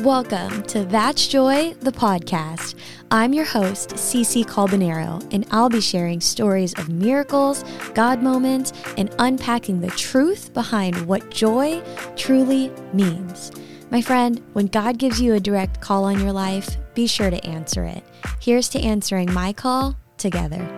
Welcome 0.00 0.62
to 0.64 0.84
That's 0.84 1.26
Joy, 1.26 1.72
the 1.80 1.90
podcast. 1.90 2.74
I'm 3.10 3.32
your 3.32 3.46
host, 3.46 3.90
Cece 3.90 4.44
Albonero, 4.44 5.26
and 5.32 5.46
I'll 5.50 5.70
be 5.70 5.80
sharing 5.80 6.20
stories 6.20 6.74
of 6.74 6.90
miracles, 6.90 7.64
God 7.94 8.22
moments, 8.22 8.74
and 8.98 9.12
unpacking 9.18 9.80
the 9.80 9.88
truth 9.88 10.52
behind 10.52 11.06
what 11.06 11.30
joy 11.30 11.82
truly 12.14 12.70
means. 12.92 13.50
My 13.90 14.02
friend, 14.02 14.42
when 14.52 14.66
God 14.66 14.98
gives 14.98 15.18
you 15.18 15.32
a 15.32 15.40
direct 15.40 15.80
call 15.80 16.04
on 16.04 16.20
your 16.20 16.32
life, 16.32 16.76
be 16.94 17.06
sure 17.06 17.30
to 17.30 17.44
answer 17.46 17.84
it. 17.84 18.04
Here's 18.38 18.68
to 18.70 18.80
answering 18.80 19.32
my 19.32 19.54
call 19.54 19.96
together. 20.18 20.75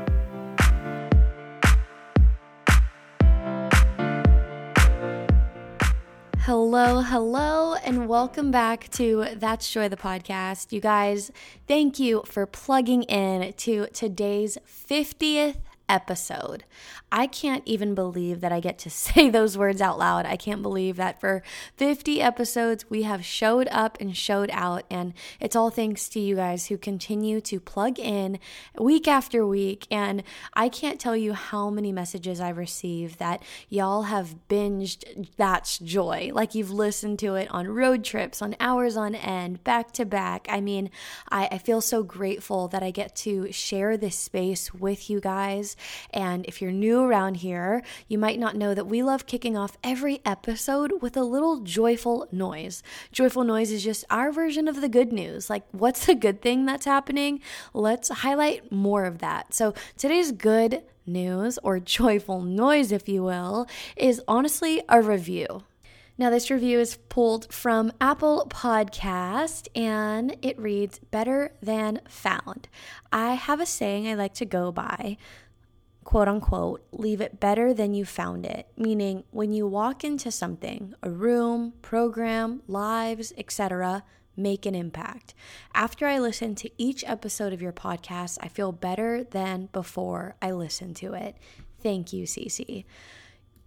Hello, 6.49 7.03
hello, 7.03 7.75
and 7.75 8.09
welcome 8.09 8.51
back 8.51 8.89
to 8.93 9.27
That's 9.37 9.71
Joy 9.71 9.91
the 9.91 9.99
podcast. 9.99 10.73
You 10.73 10.81
guys, 10.81 11.31
thank 11.67 11.99
you 11.99 12.23
for 12.25 12.47
plugging 12.47 13.03
in 13.03 13.53
to 13.53 13.87
today's 13.93 14.57
50th 14.67 15.57
episode. 15.89 16.65
I 17.11 17.27
can't 17.27 17.63
even 17.67 17.95
believe 17.95 18.41
that 18.41 18.53
I 18.53 18.61
get 18.61 18.79
to 18.81 18.91
say 19.09 19.31
those 19.31 19.57
words 19.57 19.81
out 19.81 19.99
loud. 19.99 20.27
I 20.27 20.37
can't 20.37 20.63
believe 20.63 20.97
that 20.97 21.21
for 21.21 21.43
50 21.77 22.21
episodes 22.21 22.91
we 22.91 23.03
have 23.03 23.25
showed 23.25 23.69
up 23.71 23.99
and 24.01 24.17
showed 24.17 24.51
out. 24.53 24.85
And 24.91 25.15
it's 25.41 25.57
all 25.57 25.71
thanks 25.71 26.09
to 26.11 26.21
you 26.21 26.37
guys 26.37 26.67
who 26.67 26.77
continue 26.77 27.41
to 27.43 27.61
plug 27.61 27.99
in 27.99 28.39
week 28.79 29.09
after 29.09 29.47
week. 29.47 29.87
And 29.91 30.23
I 30.55 30.69
can't 30.69 31.01
tell 31.01 31.17
you 31.17 31.33
how 31.33 31.71
many 31.71 31.93
messages 31.93 32.41
I've 32.41 32.59
received 32.59 33.19
that 33.19 33.43
y'all 33.69 34.03
have 34.03 34.37
binged 34.49 35.29
That's 35.37 35.79
Joy. 35.79 36.31
Like 36.33 36.55
you've 36.55 36.71
listened 36.71 37.19
to 37.21 37.35
it 37.35 37.51
on 37.51 37.69
road 37.69 38.05
trips, 38.05 38.43
on 38.43 38.55
hours 38.61 38.97
on 38.97 39.15
end, 39.15 39.65
back 39.65 39.93
to 39.93 40.05
back. 40.05 40.47
I 40.51 40.61
mean, 40.61 40.91
I, 41.31 41.49
I 41.53 41.59
feel 41.59 41.81
so 41.81 42.03
grateful 42.03 42.69
that 42.69 42.83
I 42.83 42.91
get 42.91 43.17
to 43.17 43.51
share 43.53 43.97
this 43.97 44.17
space 44.17 44.75
with 44.75 45.09
you 45.09 45.21
guys. 45.21 45.77
And 46.11 46.45
if 46.47 46.61
you're 46.61 46.73
new 46.73 47.01
around 47.01 47.37
here, 47.37 47.83
you 48.09 48.19
might 48.19 48.39
not 48.39 48.57
know 48.57 48.75
that 48.75 48.87
we 48.87 49.03
love 49.03 49.27
kicking 49.27 49.57
off 49.57 49.79
every 49.83 50.21
episode 50.25 51.01
with 51.01 51.17
a 51.17 51.23
little 51.23 51.61
joyful 51.61 52.27
noise. 52.33 52.83
Joyful 53.13 53.45
noise 53.45 53.71
is 53.71 53.85
just 53.85 54.05
our 54.11 54.33
version 54.33 54.69
of 54.69 54.81
the 54.81 54.89
good 54.89 55.13
news. 55.13 55.51
Like, 55.51 55.65
what's 55.73 56.07
the 56.07 56.15
good 56.15 56.43
thing 56.43 56.67
that's 56.67 56.85
happening? 56.85 57.41
Let's 57.75 58.09
highlight 58.09 58.71
more 58.73 59.05
of 59.05 59.19
that. 59.19 59.55
So, 59.55 59.75
today's 59.97 60.33
good 60.33 60.83
news, 61.07 61.59
or 61.63 61.81
joyful 61.81 62.43
noise, 62.43 62.93
if 62.93 63.09
you 63.09 63.23
will, 63.25 63.67
is 63.97 64.23
honestly 64.29 64.83
a 64.89 65.01
review. 65.01 65.65
Now, 66.21 66.31
this 66.31 66.51
review 66.51 66.81
is 66.81 66.99
pulled 67.09 67.53
from 67.53 67.93
Apple 68.01 68.49
Podcast 68.51 69.69
and 69.77 70.37
it 70.43 70.59
reads 70.59 70.99
Better 70.99 71.53
Than 71.63 72.01
Found. 72.09 72.69
I 73.13 73.35
have 73.35 73.61
a 73.61 73.67
saying 73.67 74.09
I 74.09 74.15
like 74.15 74.35
to 74.35 74.45
go 74.45 74.73
by 74.73 75.17
quote 76.09 76.27
unquote, 76.27 76.83
leave 76.91 77.21
it 77.21 77.39
better 77.39 77.75
than 77.75 77.93
you 77.93 78.03
found 78.03 78.47
it. 78.47 78.67
Meaning, 78.79 79.25
when 79.31 79.53
you 79.53 79.67
walk 79.67 80.03
into 80.03 80.31
something, 80.31 80.95
a 81.03 81.11
room, 81.11 81.75
program, 81.83 82.63
lives, 82.67 83.31
etc., 83.37 84.03
make 84.35 84.65
an 84.65 84.75
impact. 84.75 85.35
After 85.75 86.07
I 86.07 86.19
listen 86.19 86.55
to 86.55 86.71
each 86.79 87.05
episode 87.07 87.53
of 87.53 87.61
your 87.61 87.75
podcast, 87.75 88.39
I 88.41 88.49
feel 88.49 88.73
better 88.73 89.23
than 89.23 89.69
before 89.71 90.35
I 90.41 90.53
listened 90.53 90.97
to 90.97 91.13
it. 91.13 91.37
Thank 91.83 92.15
you, 92.15 92.25
Cece. 92.25 92.87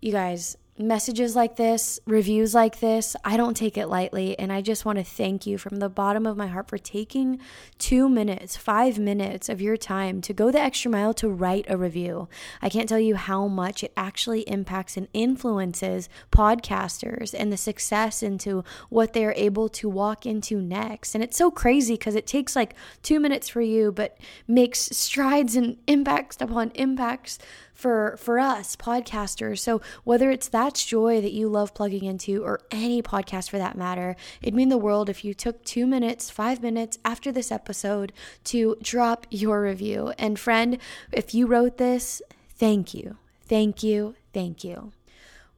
You 0.02 0.12
guys, 0.12 0.58
messages 0.82 1.36
like 1.36 1.56
this, 1.56 2.00
reviews 2.06 2.54
like 2.54 2.80
this, 2.80 3.16
I 3.24 3.38
don't 3.38 3.56
take 3.56 3.78
it 3.78 3.88
lightly. 3.88 4.38
And 4.38 4.52
I 4.52 4.62
just 4.62 4.86
want 4.86 4.98
to 4.98 5.04
thank 5.04 5.46
you 5.46 5.58
from 5.58 5.78
the 5.78 5.90
bottom 5.90 6.26
of 6.26 6.38
my 6.38 6.48
heart 6.48 6.68
for 6.68 6.78
taking 6.78 7.40
two 7.78 8.10
minutes, 8.10 8.58
five 8.58 9.00
minutes 9.00 9.50
of 9.50 9.62
your 9.62 9.78
time 9.78 10.22
to 10.22 10.34
go 10.34 10.52
the 10.52 10.60
extra 10.60 10.92
mile 10.92 11.14
to 11.16 11.30
write 11.30 11.66
a 11.68 11.78
review. 11.78 12.28
I 12.62 12.70
can't 12.70 12.90
tell 12.90 13.00
you 13.00 13.16
how 13.16 13.48
much 13.48 13.84
it 13.84 13.94
actually 13.96 14.42
impacts 14.42 14.98
and 14.98 15.08
influences 15.14 16.10
podcasters 16.32 17.34
and 17.38 17.52
the 17.52 17.58
success 17.58 18.24
into 18.24 18.64
what 18.90 19.14
they're 19.14 19.34
able 19.36 19.70
to 19.70 19.90
walk 19.90 20.26
into 20.26 20.62
next. 20.62 21.16
And 21.16 21.24
it's 21.24 21.38
so 21.38 21.52
crazy 21.52 21.94
because 21.94 22.16
it 22.16 22.28
takes 22.28 22.56
like 22.56 22.76
two 23.04 23.20
minutes 23.20 23.50
for 23.50 23.62
you, 23.62 23.92
but 23.92 24.18
makes 24.48 24.80
strides 24.80 25.56
and 25.56 25.78
impacts 25.88 26.38
upon 26.40 26.72
impacts 26.76 27.40
for 27.82 28.16
for 28.18 28.40
us 28.40 28.76
podcasters. 28.76 29.60
So 29.60 29.82
whether 30.04 30.30
it's 30.30 30.48
that's 30.48 30.86
joy 30.86 31.20
that 31.22 31.34
you 31.34 31.50
love 31.50 31.74
plugging 31.74 32.06
into 32.06 32.44
or 32.44 32.62
any 32.70 33.02
podcast 33.02 33.50
for 33.50 33.58
that 33.58 33.76
matter, 33.76 34.16
it'd 34.42 34.54
mean 34.54 34.70
the 34.70 34.78
world 34.78 35.10
if 35.10 35.26
you 35.26 35.34
took 35.34 35.64
2 35.66 35.88
minutes, 35.88 36.30
5 36.30 36.62
minutes 36.62 37.00
after 37.04 37.32
this 37.32 37.52
episode 37.52 38.14
to 38.46 38.78
drop 38.82 39.26
your 39.32 39.64
review. 39.64 40.14
And 40.20 40.40
friend, 40.40 40.78
if 41.12 41.34
you 41.34 41.48
wrote 41.48 41.78
this, 41.78 42.22
thank 42.50 42.94
you. 42.94 43.18
Thank 43.48 43.82
you. 43.82 44.16
Thank 44.32 44.64
you. 44.64 44.94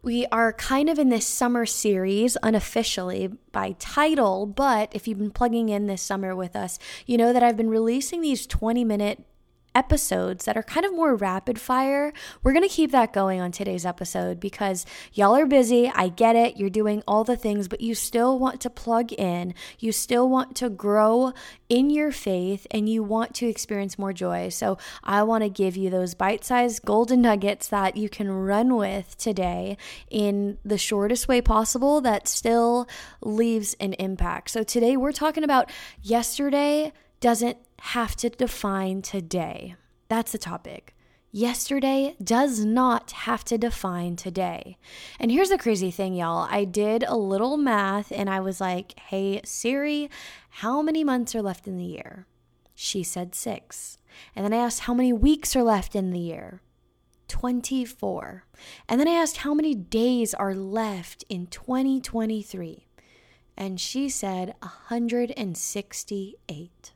We 0.01 0.25
are 0.31 0.51
kind 0.51 0.89
of 0.89 1.00
in 1.00 1.09
this 1.09 1.25
summer 1.25 1.66
series 1.66 2.35
unofficially 2.44 3.29
by 3.53 3.75
title, 3.79 4.45
but 4.45 4.89
if 4.94 5.07
you've 5.07 5.19
been 5.19 5.31
plugging 5.31 5.69
in 5.69 5.88
this 5.88 6.01
summer 6.01 6.35
with 6.35 6.56
us, 6.56 6.78
you 7.06 7.17
know 7.17 7.31
that 7.31 7.44
I've 7.44 7.56
been 7.56 7.69
releasing 7.69 8.22
these 8.22 8.45
20 8.45 8.83
minute 8.83 9.23
episodes 9.75 10.45
that 10.45 10.57
are 10.57 10.63
kind 10.63 10.85
of 10.85 10.94
more 10.94 11.16
rapid 11.16 11.59
fire. 11.59 12.13
We're 12.41 12.53
going 12.53 12.67
to 12.67 12.73
keep 12.73 12.91
that 12.91 13.13
going 13.13 13.41
on 13.41 13.51
today's 13.51 13.85
episode 13.85 14.39
because 14.39 14.85
y'all 15.13 15.35
are 15.35 15.45
busy. 15.45 15.91
I 15.94 16.09
get 16.09 16.35
it. 16.35 16.57
You're 16.57 16.69
doing 16.69 17.03
all 17.07 17.23
the 17.23 17.35
things, 17.35 17.67
but 17.67 17.81
you 17.81 17.95
still 17.95 18.39
want 18.39 18.62
to 18.62 18.69
plug 18.69 19.12
in. 19.13 19.53
You 19.79 19.91
still 19.91 20.29
want 20.29 20.56
to 20.57 20.69
grow 20.69 21.33
in 21.69 21.89
your 21.89 22.12
faith 22.12 22.67
and 22.72 22.88
you 22.88 23.03
want 23.03 23.33
to 23.35 23.47
experience 23.47 23.97
more 23.97 24.13
joy. 24.13 24.50
So 24.50 24.78
I 25.03 25.23
want 25.23 25.44
to 25.44 25.50
give 25.50 25.75
you 25.75 25.89
those 25.89 26.13
bite 26.13 26.45
sized 26.45 26.83
golden 26.85 27.22
nuggets 27.22 27.67
that 27.69 27.97
you 27.97 28.09
can 28.09 28.31
run 28.31 28.75
with 28.75 29.17
today 29.17 29.78
in 30.09 30.57
the 30.63 30.78
shortest 30.78 31.28
way 31.28 31.41
possible 31.41 32.01
that 32.01 32.28
still 32.28 32.88
leaves 33.22 33.75
an 33.79 33.94
impact. 33.94 34.51
So 34.51 34.63
today 34.63 34.97
we're 34.97 35.12
talking 35.12 35.44
about 35.44 35.72
yesterday 36.01 36.91
doesn't 37.23 37.57
have 37.79 38.16
to 38.17 38.29
define 38.29 39.01
today. 39.01 39.75
That's 40.09 40.34
the 40.34 40.38
topic. 40.38 40.94
Yesterday 41.31 42.17
does 42.22 42.66
not 42.66 43.11
have 43.11 43.45
to 43.45 43.57
define 43.57 44.17
today. 44.17 44.78
And 45.22 45.31
here's 45.31 45.47
the 45.47 45.57
crazy 45.57 45.89
thing, 45.89 46.16
y'all. 46.16 46.50
I 46.51 46.66
did 46.66 47.06
a 47.07 47.16
little 47.16 47.56
math 47.56 48.12
and 48.12 48.29
I 48.29 48.41
was 48.41 48.59
like, 48.59 49.00
hey, 49.00 49.39
Siri, 49.45 50.09
how 50.50 50.81
many 50.81 51.06
months 51.06 51.33
are 51.33 51.41
left 51.41 51.66
in 51.66 51.78
the 51.78 51.85
year? 51.85 52.28
She 52.75 53.03
said 53.03 53.33
six. 53.33 53.97
And 54.35 54.44
then 54.44 54.51
I 54.51 54.57
asked, 54.57 54.81
how 54.81 54.94
many 54.94 55.13
weeks 55.13 55.56
are 55.56 55.63
left 55.63 55.95
in 55.95 56.12
the 56.12 56.19
year? 56.19 56.62
24. 57.29 58.44
And 58.89 59.00
then 59.00 59.07
I 59.07 59.13
asked, 59.13 59.38
how 59.38 59.53
many 59.53 59.73
days 59.73 60.33
are 60.33 60.53
left 60.53 61.23
in 61.29 61.47
2023? 61.47 62.85
And 63.56 63.79
she 63.79 64.09
said, 64.09 64.56
168. 64.59 66.91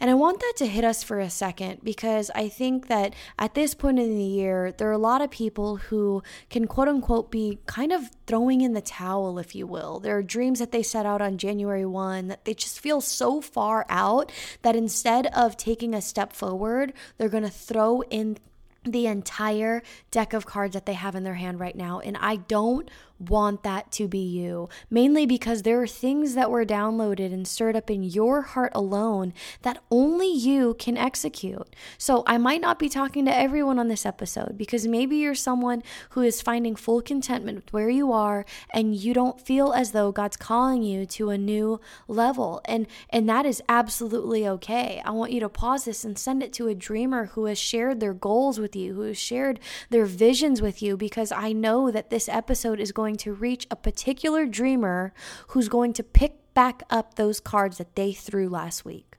And 0.00 0.10
I 0.10 0.14
want 0.14 0.40
that 0.40 0.54
to 0.56 0.66
hit 0.66 0.82
us 0.82 1.02
for 1.02 1.20
a 1.20 1.28
second 1.28 1.80
because 1.84 2.30
I 2.34 2.48
think 2.48 2.88
that 2.88 3.14
at 3.38 3.54
this 3.54 3.74
point 3.74 3.98
in 3.98 4.16
the 4.16 4.24
year, 4.24 4.72
there 4.72 4.88
are 4.88 4.92
a 4.92 4.98
lot 4.98 5.20
of 5.20 5.30
people 5.30 5.76
who 5.76 6.22
can 6.48 6.66
quote 6.66 6.88
unquote 6.88 7.30
be 7.30 7.58
kind 7.66 7.92
of 7.92 8.10
throwing 8.26 8.62
in 8.62 8.72
the 8.72 8.80
towel, 8.80 9.38
if 9.38 9.54
you 9.54 9.66
will. 9.66 10.00
There 10.00 10.16
are 10.16 10.22
dreams 10.22 10.58
that 10.58 10.72
they 10.72 10.82
set 10.82 11.04
out 11.04 11.20
on 11.20 11.36
January 11.36 11.84
1 11.84 12.28
that 12.28 12.46
they 12.46 12.54
just 12.54 12.80
feel 12.80 13.02
so 13.02 13.42
far 13.42 13.84
out 13.90 14.32
that 14.62 14.74
instead 14.74 15.26
of 15.28 15.58
taking 15.58 15.94
a 15.94 16.00
step 16.00 16.32
forward, 16.32 16.94
they're 17.18 17.28
going 17.28 17.44
to 17.44 17.50
throw 17.50 18.00
in 18.02 18.38
the 18.84 19.06
entire 19.06 19.82
deck 20.10 20.32
of 20.32 20.46
cards 20.46 20.72
that 20.72 20.86
they 20.86 20.94
have 20.94 21.14
in 21.14 21.24
their 21.24 21.34
hand 21.34 21.60
right 21.60 21.76
now. 21.76 22.00
And 22.00 22.16
I 22.16 22.36
don't 22.36 22.90
want 23.20 23.62
that 23.62 23.90
to 23.92 24.08
be 24.08 24.18
you, 24.18 24.68
mainly 24.88 25.26
because 25.26 25.62
there 25.62 25.80
are 25.82 25.86
things 25.86 26.34
that 26.34 26.50
were 26.50 26.64
downloaded 26.64 27.32
and 27.32 27.46
stirred 27.46 27.76
up 27.76 27.90
in 27.90 28.02
your 28.02 28.42
heart 28.42 28.72
alone 28.74 29.34
that 29.62 29.82
only 29.90 30.32
you 30.32 30.74
can 30.78 30.96
execute. 30.96 31.74
So 31.98 32.22
I 32.26 32.38
might 32.38 32.60
not 32.60 32.78
be 32.78 32.88
talking 32.88 33.24
to 33.26 33.34
everyone 33.34 33.78
on 33.78 33.88
this 33.88 34.06
episode 34.06 34.56
because 34.56 34.86
maybe 34.86 35.16
you're 35.16 35.34
someone 35.34 35.82
who 36.10 36.22
is 36.22 36.40
finding 36.42 36.76
full 36.76 37.02
contentment 37.02 37.56
with 37.56 37.72
where 37.72 37.90
you 37.90 38.12
are 38.12 38.44
and 38.72 38.94
you 38.94 39.12
don't 39.12 39.40
feel 39.40 39.72
as 39.72 39.92
though 39.92 40.12
God's 40.12 40.36
calling 40.36 40.82
you 40.82 41.04
to 41.06 41.30
a 41.30 41.38
new 41.38 41.80
level. 42.08 42.60
And 42.64 42.86
and 43.10 43.28
that 43.28 43.44
is 43.46 43.62
absolutely 43.68 44.46
okay. 44.48 45.02
I 45.04 45.10
want 45.10 45.32
you 45.32 45.40
to 45.40 45.48
pause 45.48 45.84
this 45.84 46.04
and 46.04 46.18
send 46.18 46.42
it 46.42 46.52
to 46.54 46.68
a 46.68 46.74
dreamer 46.74 47.26
who 47.26 47.44
has 47.46 47.58
shared 47.58 48.00
their 48.00 48.14
goals 48.14 48.58
with 48.58 48.74
you, 48.74 48.94
who 48.94 49.02
has 49.02 49.18
shared 49.18 49.60
their 49.90 50.06
visions 50.06 50.62
with 50.62 50.82
you 50.82 50.96
because 50.96 51.32
I 51.32 51.52
know 51.52 51.90
that 51.90 52.10
this 52.10 52.28
episode 52.28 52.80
is 52.80 52.92
going 52.92 53.09
going 53.10 53.16
to 53.18 53.34
reach 53.34 53.66
a 53.70 53.76
particular 53.76 54.46
dreamer 54.46 55.12
who's 55.48 55.68
going 55.68 55.92
to 55.94 56.02
pick 56.02 56.54
back 56.54 56.82
up 56.90 57.14
those 57.14 57.40
cards 57.40 57.78
that 57.78 57.96
they 57.96 58.12
threw 58.12 58.48
last 58.48 58.84
week. 58.84 59.16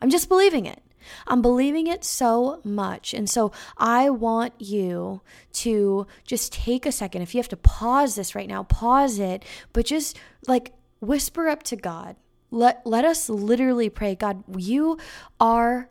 I'm 0.00 0.10
just 0.10 0.28
believing 0.28 0.66
it. 0.66 0.82
I'm 1.26 1.40
believing 1.40 1.86
it 1.86 2.04
so 2.04 2.60
much. 2.64 3.14
And 3.14 3.28
so 3.28 3.52
I 3.78 4.10
want 4.10 4.52
you 4.58 5.22
to 5.54 6.06
just 6.24 6.52
take 6.52 6.84
a 6.84 6.92
second. 6.92 7.22
If 7.22 7.34
you 7.34 7.38
have 7.38 7.48
to 7.48 7.56
pause 7.56 8.16
this 8.16 8.34
right 8.34 8.48
now, 8.48 8.64
pause 8.64 9.18
it, 9.18 9.44
but 9.72 9.86
just 9.86 10.18
like 10.46 10.72
whisper 11.00 11.48
up 11.48 11.62
to 11.64 11.76
God 11.76 12.16
let, 12.50 12.84
let 12.84 13.04
us 13.04 13.28
literally 13.28 13.88
pray 13.88 14.14
God, 14.14 14.42
you 14.56 14.98
are 15.38 15.88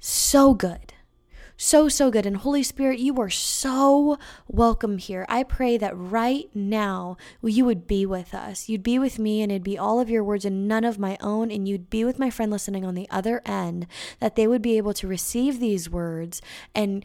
so 0.00 0.54
good 0.54 0.94
so, 1.58 1.88
so 1.88 2.10
good. 2.10 2.24
And 2.24 2.36
Holy 2.36 2.62
Spirit, 2.62 3.00
you 3.00 3.20
are 3.20 3.28
so 3.28 4.16
welcome 4.46 4.98
here. 4.98 5.26
I 5.28 5.42
pray 5.42 5.76
that 5.76 5.92
right 5.94 6.48
now 6.54 7.16
you 7.42 7.64
would 7.64 7.88
be 7.88 8.06
with 8.06 8.32
us. 8.32 8.68
You'd 8.68 8.84
be 8.84 8.98
with 8.98 9.18
me, 9.18 9.42
and 9.42 9.50
it'd 9.50 9.64
be 9.64 9.76
all 9.76 9.98
of 9.98 10.08
your 10.08 10.22
words 10.22 10.44
and 10.44 10.68
none 10.68 10.84
of 10.84 11.00
my 11.00 11.18
own. 11.20 11.50
And 11.50 11.66
you'd 11.66 11.90
be 11.90 12.04
with 12.04 12.18
my 12.18 12.30
friend 12.30 12.52
listening 12.52 12.84
on 12.84 12.94
the 12.94 13.08
other 13.10 13.42
end, 13.44 13.88
that 14.20 14.36
they 14.36 14.46
would 14.46 14.62
be 14.62 14.76
able 14.76 14.94
to 14.94 15.08
receive 15.08 15.58
these 15.58 15.90
words 15.90 16.40
and 16.76 17.04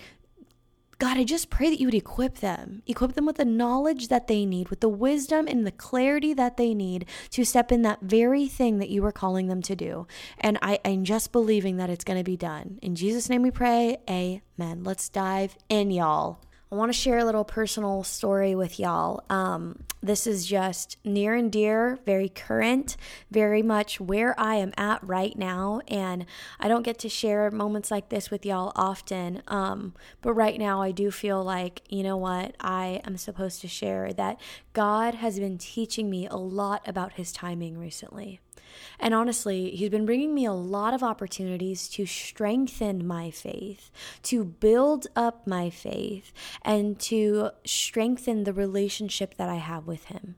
God, 1.04 1.18
I 1.18 1.26
just 1.26 1.50
pray 1.50 1.70
that 1.70 1.82
you 1.82 1.88
would 1.88 1.94
equip 1.94 2.38
them, 2.38 2.82
equip 2.88 3.12
them 3.12 3.26
with 3.26 3.36
the 3.36 3.44
knowledge 3.44 4.08
that 4.08 4.28
they 4.28 4.46
need, 4.46 4.70
with 4.70 4.80
the 4.80 4.88
wisdom 4.88 5.50
and 5.50 5.68
the 5.68 5.72
clarity 5.72 6.34
that 6.34 6.56
they 6.56 6.74
need 6.74 7.08
to 7.32 7.44
step 7.44 7.74
in 7.74 7.82
that 7.82 8.00
very 8.04 8.48
thing 8.48 8.78
that 8.78 8.88
you 8.88 9.04
are 9.04 9.12
calling 9.12 9.48
them 9.48 9.62
to 9.64 9.76
do. 9.76 10.08
And 10.40 10.58
I, 10.62 10.80
I'm 10.86 11.04
just 11.04 11.34
believing 11.34 11.76
that 11.76 11.90
it's 11.90 12.06
going 12.06 12.20
to 12.20 12.24
be 12.24 12.38
done. 12.38 12.80
In 12.82 12.96
Jesus' 12.96 13.28
name 13.28 13.42
we 13.42 13.52
pray. 13.52 13.98
Amen. 14.10 14.86
Let's 14.86 15.10
dive 15.10 15.58
in, 15.68 15.92
y'all. 15.92 16.40
I 16.74 16.76
want 16.76 16.92
to 16.92 16.98
share 16.98 17.20
a 17.20 17.26
little 17.26 17.44
personal 17.44 18.02
story 18.02 18.56
with 18.56 18.80
y'all. 18.80 19.24
Um, 19.30 19.84
this 20.02 20.26
is 20.26 20.48
just 20.48 20.98
near 21.06 21.36
and 21.36 21.52
dear, 21.52 22.00
very 22.04 22.30
current, 22.30 22.98
very 23.30 23.62
much 23.62 24.02
where 24.02 24.34
I 24.40 24.56
am 24.56 24.74
at 24.76 25.04
right 25.04 25.38
now. 25.38 25.82
And 25.88 26.26
I 26.60 26.68
don't 26.68 26.82
get 26.82 26.98
to 27.00 27.10
share 27.10 27.52
moments 27.52 27.92
like 27.92 28.10
this 28.10 28.32
with 28.32 28.44
y'all 28.44 28.72
often. 28.76 29.44
Um, 29.48 29.94
but 30.24 30.34
right 30.34 30.58
now, 30.58 30.82
I 30.82 30.90
do 30.90 31.12
feel 31.12 31.44
like, 31.44 31.84
you 31.90 32.02
know 32.02 32.18
what, 32.18 32.56
I 32.60 33.02
am 33.06 33.18
supposed 33.18 33.62
to 33.62 33.68
share 33.68 34.12
that 34.14 34.42
God 34.74 35.14
has 35.14 35.40
been 35.40 35.60
teaching 35.60 36.10
me 36.10 36.26
a 36.26 36.38
lot 36.38 36.82
about 36.88 37.14
his 37.14 37.32
timing 37.32 37.78
recently. 37.78 38.40
And 39.00 39.14
honestly, 39.14 39.72
He's 39.72 39.90
been 39.90 40.06
bringing 40.06 40.34
me 40.34 40.46
a 40.46 40.54
lot 40.54 40.94
of 40.94 41.04
opportunities 41.04 41.88
to 41.90 42.06
strengthen 42.06 43.06
my 43.06 43.32
faith, 43.32 43.92
to 44.24 44.44
build 44.44 45.08
up 45.16 45.46
my 45.48 45.70
faith, 45.70 46.32
and 46.62 47.00
to 47.02 47.52
strengthen 47.66 48.44
the 48.44 48.54
relationship 48.54 49.36
that 49.36 49.50
I 49.50 49.56
have 49.56 49.88
with 49.88 50.06
Him. 50.06 50.36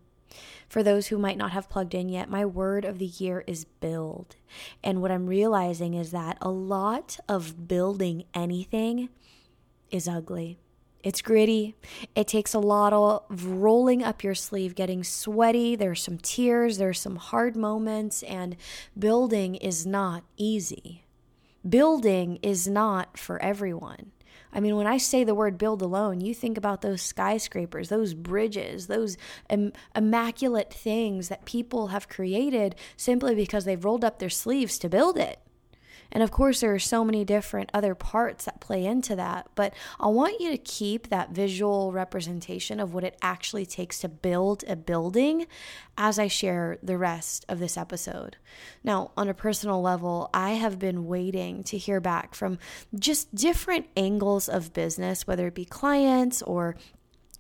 For 0.68 0.84
those 0.84 1.08
who 1.08 1.18
might 1.18 1.38
not 1.38 1.52
have 1.52 1.70
plugged 1.70 1.94
in 1.94 2.10
yet, 2.10 2.30
my 2.30 2.46
word 2.46 2.86
of 2.86 3.00
the 3.00 3.06
year 3.06 3.44
is 3.48 3.66
build. 3.66 4.36
And 4.84 5.02
what 5.02 5.12
I'm 5.12 5.28
realizing 5.28 5.94
is 5.94 6.12
that 6.12 6.38
a 6.42 6.50
lot 6.50 7.20
of 7.30 7.68
building 7.68 8.26
anything 8.34 9.10
is 9.92 10.08
ugly. 10.08 10.58
It's 11.06 11.22
gritty. 11.22 11.76
It 12.16 12.28
takes 12.28 12.56
a 12.56 12.60
lot 12.60 12.92
of 12.92 13.46
rolling 13.46 14.04
up 14.04 14.24
your 14.24 14.34
sleeve, 14.34 14.74
getting 14.74 15.04
sweaty. 15.04 15.76
There's 15.76 16.02
some 16.02 16.18
tears, 16.18 16.80
there's 16.80 17.00
some 17.00 17.18
hard 17.18 17.56
moments, 17.56 18.24
and 18.24 18.56
building 18.98 19.54
is 19.54 19.86
not 19.86 20.24
easy. 20.36 21.06
Building 21.68 22.40
is 22.42 22.68
not 22.68 23.20
for 23.20 23.40
everyone. 23.40 24.14
I 24.52 24.60
mean, 24.60 24.78
when 24.78 24.88
I 24.88 24.98
say 24.98 25.24
the 25.24 25.36
word 25.36 25.60
build 25.60 25.84
alone, 25.84 26.22
you 26.22 26.34
think 26.34 26.58
about 26.58 26.82
those 26.82 27.04
skyscrapers, 27.04 27.90
those 27.90 28.16
bridges, 28.16 28.88
those 28.88 29.16
Im- 29.48 29.74
immaculate 29.96 30.74
things 30.74 31.30
that 31.30 31.46
people 31.46 31.88
have 31.88 32.10
created 32.10 32.74
simply 32.98 33.36
because 33.36 33.66
they've 33.66 33.86
rolled 33.86 34.04
up 34.04 34.18
their 34.18 34.30
sleeves 34.30 34.80
to 34.80 34.90
build 34.90 35.20
it. 35.20 35.40
And 36.12 36.24
of 36.24 36.32
course, 36.32 36.62
there 36.62 36.74
are 36.74 36.80
so 36.80 37.04
many 37.04 37.26
different 37.26 37.70
other 37.74 37.96
parts 37.96 38.46
that 38.46 38.62
play 38.62 38.86
into 38.86 39.16
that. 39.16 39.48
But 39.56 39.74
I 40.00 40.08
want 40.08 40.40
you 40.40 40.52
to 40.52 40.58
keep 40.58 41.10
that 41.10 41.32
visual 41.32 41.92
representation 41.92 42.80
of 42.80 42.94
what 42.94 43.04
it 43.04 43.18
actually 43.22 43.66
takes 43.66 44.00
to 44.00 44.10
build 44.10 44.64
a 44.68 44.76
building 44.76 45.48
as 45.98 46.20
I 46.20 46.28
share 46.28 46.78
the 46.84 46.98
rest 46.98 47.46
of 47.48 47.60
this 47.60 47.78
episode. 47.78 48.38
Now, 48.84 49.12
on 49.18 49.30
a 49.30 49.34
personal 49.34 49.82
level, 49.82 50.30
I 50.34 50.52
have 50.52 50.80
been 50.80 51.06
waiting 51.06 51.64
to 51.66 51.78
hear 51.78 52.00
back 52.00 52.36
from 52.36 52.60
just 52.98 53.34
different 53.34 53.88
angles 53.96 54.50
of 54.50 54.74
business, 54.74 55.28
whether 55.28 55.48
it 55.48 55.56
be 55.56 55.66
clients 55.66 56.42
or 56.42 56.76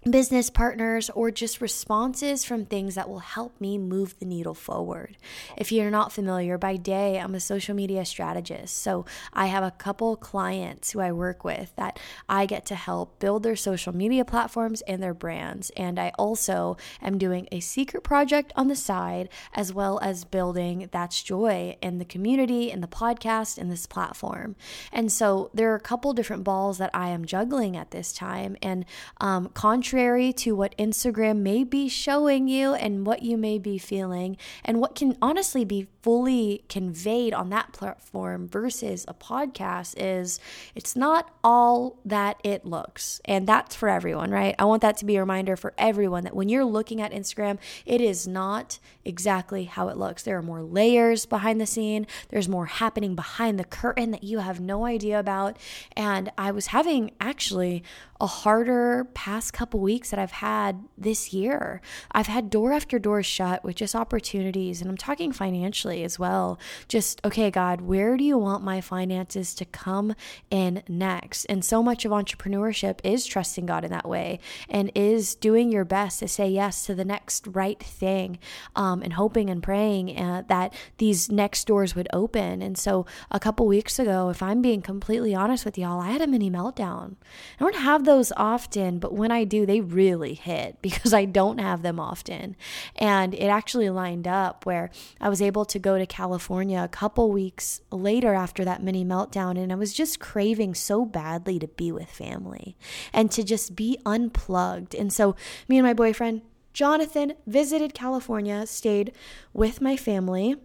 business 0.09 0.51
partners 0.51 1.09
or 1.15 1.31
just 1.31 1.59
responses 1.59 2.45
from 2.45 2.63
things 2.63 2.93
that 2.93 3.09
will 3.09 3.19
help 3.19 3.59
me 3.59 3.75
move 3.75 4.17
the 4.19 4.25
needle 4.25 4.53
forward. 4.53 5.17
If 5.57 5.71
you're 5.71 5.89
not 5.89 6.13
familiar, 6.13 6.59
by 6.59 6.75
day 6.75 7.17
I'm 7.17 7.33
a 7.33 7.39
social 7.39 7.73
media 7.73 8.05
strategist. 8.05 8.77
So 8.77 9.05
I 9.33 9.47
have 9.47 9.63
a 9.63 9.71
couple 9.71 10.15
clients 10.15 10.91
who 10.91 10.99
I 10.99 11.11
work 11.11 11.43
with 11.43 11.75
that 11.75 11.99
I 12.29 12.45
get 12.45 12.67
to 12.67 12.75
help 12.75 13.17
build 13.17 13.41
their 13.41 13.55
social 13.55 13.95
media 13.95 14.23
platforms 14.23 14.81
and 14.81 15.01
their 15.01 15.15
brands. 15.15 15.71
And 15.71 15.97
I 15.97 16.11
also 16.19 16.77
am 17.01 17.17
doing 17.17 17.47
a 17.51 17.59
secret 17.59 18.03
project 18.03 18.53
on 18.55 18.67
the 18.67 18.75
side 18.75 19.27
as 19.55 19.73
well 19.73 19.99
as 20.03 20.23
building 20.23 20.87
That's 20.91 21.23
Joy 21.23 21.77
in 21.81 21.97
the 21.97 22.05
community, 22.05 22.69
in 22.69 22.81
the 22.81 22.87
podcast, 22.87 23.57
in 23.57 23.69
this 23.69 23.87
platform. 23.87 24.55
And 24.91 25.11
so 25.11 25.49
there 25.51 25.71
are 25.71 25.75
a 25.75 25.79
couple 25.79 26.13
different 26.13 26.43
balls 26.43 26.77
that 26.77 26.91
I 26.93 27.09
am 27.09 27.25
juggling 27.25 27.75
at 27.75 27.89
this 27.89 28.13
time. 28.13 28.55
And 28.61 28.85
um, 29.19 29.49
contrary 29.55 29.94
contrary 29.95 30.33
to 30.33 30.53
what 30.53 30.77
Instagram 30.77 31.38
may 31.38 31.63
be 31.63 31.88
showing 31.88 32.50
you 32.50 32.74
and 32.74 33.06
what 33.06 33.21
you 33.21 33.38
may 33.38 33.57
be 33.57 33.77
feeling, 33.77 34.36
and 34.65 34.81
what 34.81 34.94
can 34.94 35.18
honestly 35.21 35.63
be 35.63 35.88
fully 36.01 36.65
conveyed 36.68 37.33
on 37.33 37.50
that 37.50 37.71
platform 37.71 38.45
versus 38.45 39.06
a 39.07 39.13
podcast 39.13 39.94
is 39.97 40.38
it's 40.75 40.97
not 40.97 41.33
all 41.45 41.97
that 42.03 42.38
it 42.44 42.65
looks. 42.65 43.21
And 43.24 43.47
that's 43.47 43.74
for 43.74 43.88
everyone, 43.88 44.31
right? 44.31 44.53
I 44.59 44.65
want 44.65 44.81
that 44.81 44.97
to 44.97 45.06
be 45.06 45.15
a 45.15 45.21
reminder 45.21 45.56
for 45.56 45.74
everyone 45.77 46.25
that 46.25 46.36
when 46.36 46.50
you're 46.50 46.65
looking 46.65 47.01
at 47.01 47.13
Instagram, 47.13 47.57
it 47.86 48.01
is 48.01 48.27
not 48.27 48.80
exactly 49.06 49.63
how 49.63 49.88
it 49.88 49.95
looks. 49.95 50.24
There 50.24 50.38
are 50.38 50.44
more 50.44 50.62
layers 50.62 51.25
behind 51.25 51.62
the 51.62 51.65
scene, 51.65 52.06
there's 52.27 52.50
more 52.50 52.65
happening 52.65 53.15
behind 53.15 53.57
the 53.57 53.63
curtain 53.63 54.12
that 54.12 54.25
you 54.25 54.39
have 54.39 54.59
no 54.59 54.86
idea 54.86 55.18
about. 55.18 55.56
And 55.95 56.33
I 56.38 56.51
was 56.51 56.68
having 56.68 57.12
actually 57.21 57.81
a 58.21 58.27
harder 58.27 59.07
past 59.13 59.51
couple 59.51 59.79
weeks 59.79 60.09
that 60.09 60.19
I've 60.19 60.31
had 60.31 60.83
this 60.97 61.33
year. 61.33 61.81
I've 62.12 62.27
had 62.27 62.50
door 62.50 62.71
after 62.71 62.97
door 62.97 63.21
shut 63.21 63.63
with 63.63 63.75
just 63.75 63.94
opportunities, 63.94 64.79
and 64.79 64.89
I'm 64.89 64.95
talking 64.95 65.33
financially 65.33 66.03
as 66.03 66.17
well. 66.17 66.57
Just, 66.88 67.19
okay, 67.25 67.51
God, 67.51 67.81
where 67.81 68.15
do 68.15 68.23
you 68.23 68.38
want 68.38 68.63
my 68.63 68.79
finances 68.79 69.53
to 69.56 69.65
come 69.65 70.15
in 70.50 70.81
next? 70.88 71.45
And 71.45 71.65
so 71.65 71.83
much 71.83 72.06
of 72.06 72.12
entrepreneurship 72.12 73.00
is 73.03 73.25
trusting 73.25 73.65
God 73.65 73.83
in 73.83 73.91
that 73.91 74.07
way 74.07 74.39
and 74.69 74.91
is 74.95 75.35
doing 75.35 75.69
your 75.69 75.85
best 75.85 76.19
to 76.19 76.27
say 76.29 76.47
yes 76.47 76.85
to 76.85 76.95
the 76.95 77.06
next 77.06 77.45
right 77.47 77.81
thing 77.81 78.39
um, 78.77 79.01
and 79.01 79.13
hoping 79.13 79.50
and 79.50 79.62
praying 79.62 80.17
uh, 80.17 80.44
that 80.47 80.73
these 81.00 81.29
next 81.29 81.67
doors 81.67 81.95
would 81.95 82.07
open. 82.13 82.62
And 82.62 82.77
so 82.77 83.05
a 83.29 83.41
couple 83.41 83.67
weeks 83.67 84.00
ago, 84.00 84.29
if 84.29 84.41
I'm 84.41 84.62
being 84.62 84.81
completely 84.81 85.36
honest 85.36 85.65
with 85.65 85.77
y'all, 85.77 86.00
I 86.00 86.12
had 86.12 86.22
a 86.22 86.27
mini 86.27 86.50
meltdown. 86.50 87.15
I 87.60 87.63
don't 87.63 87.75
have 87.75 88.04
those 88.05 88.31
often, 88.38 89.00
but 89.00 89.13
when 89.13 89.31
I 89.31 89.43
do, 89.43 89.65
they 89.65 89.81
really 89.81 90.33
hit 90.33 90.77
because 90.81 91.13
I 91.13 91.25
don't 91.25 91.59
have 91.59 91.81
them 91.81 92.00
often. 92.00 92.55
And 92.95 93.33
it 93.33 93.47
actually 93.47 93.89
lined 93.89 94.27
up 94.27 94.65
where 94.65 94.89
I 95.19 95.29
was 95.29 95.41
able 95.41 95.65
to 95.65 95.79
go 95.79 95.97
to 95.97 96.05
California 96.05 96.81
a 96.83 96.88
couple 96.88 97.31
weeks 97.31 97.81
later 97.91 98.33
after 98.33 98.63
that 98.65 98.83
mini 98.83 99.03
meltdown, 99.03 99.57
and 99.57 99.71
I 99.71 99.75
was 99.75 99.93
just 99.93 100.19
craving 100.19 100.75
so 100.75 101.05
badly 101.05 101.59
to 101.59 101.67
be 101.67 101.91
with 101.91 102.09
family 102.09 102.77
and 103.13 103.31
to 103.31 103.43
just 103.43 103.75
be 103.75 103.97
unplugged. 104.05 104.95
And 104.95 105.12
so, 105.12 105.35
me 105.67 105.77
and 105.77 105.85
my 105.85 105.93
boyfriend, 105.93 106.41
Jonathan, 106.74 107.33
visited 107.47 107.93
California, 107.93 108.67
stayed 108.67 109.13
with 109.53 109.81
my 109.81 109.95
family 109.95 110.55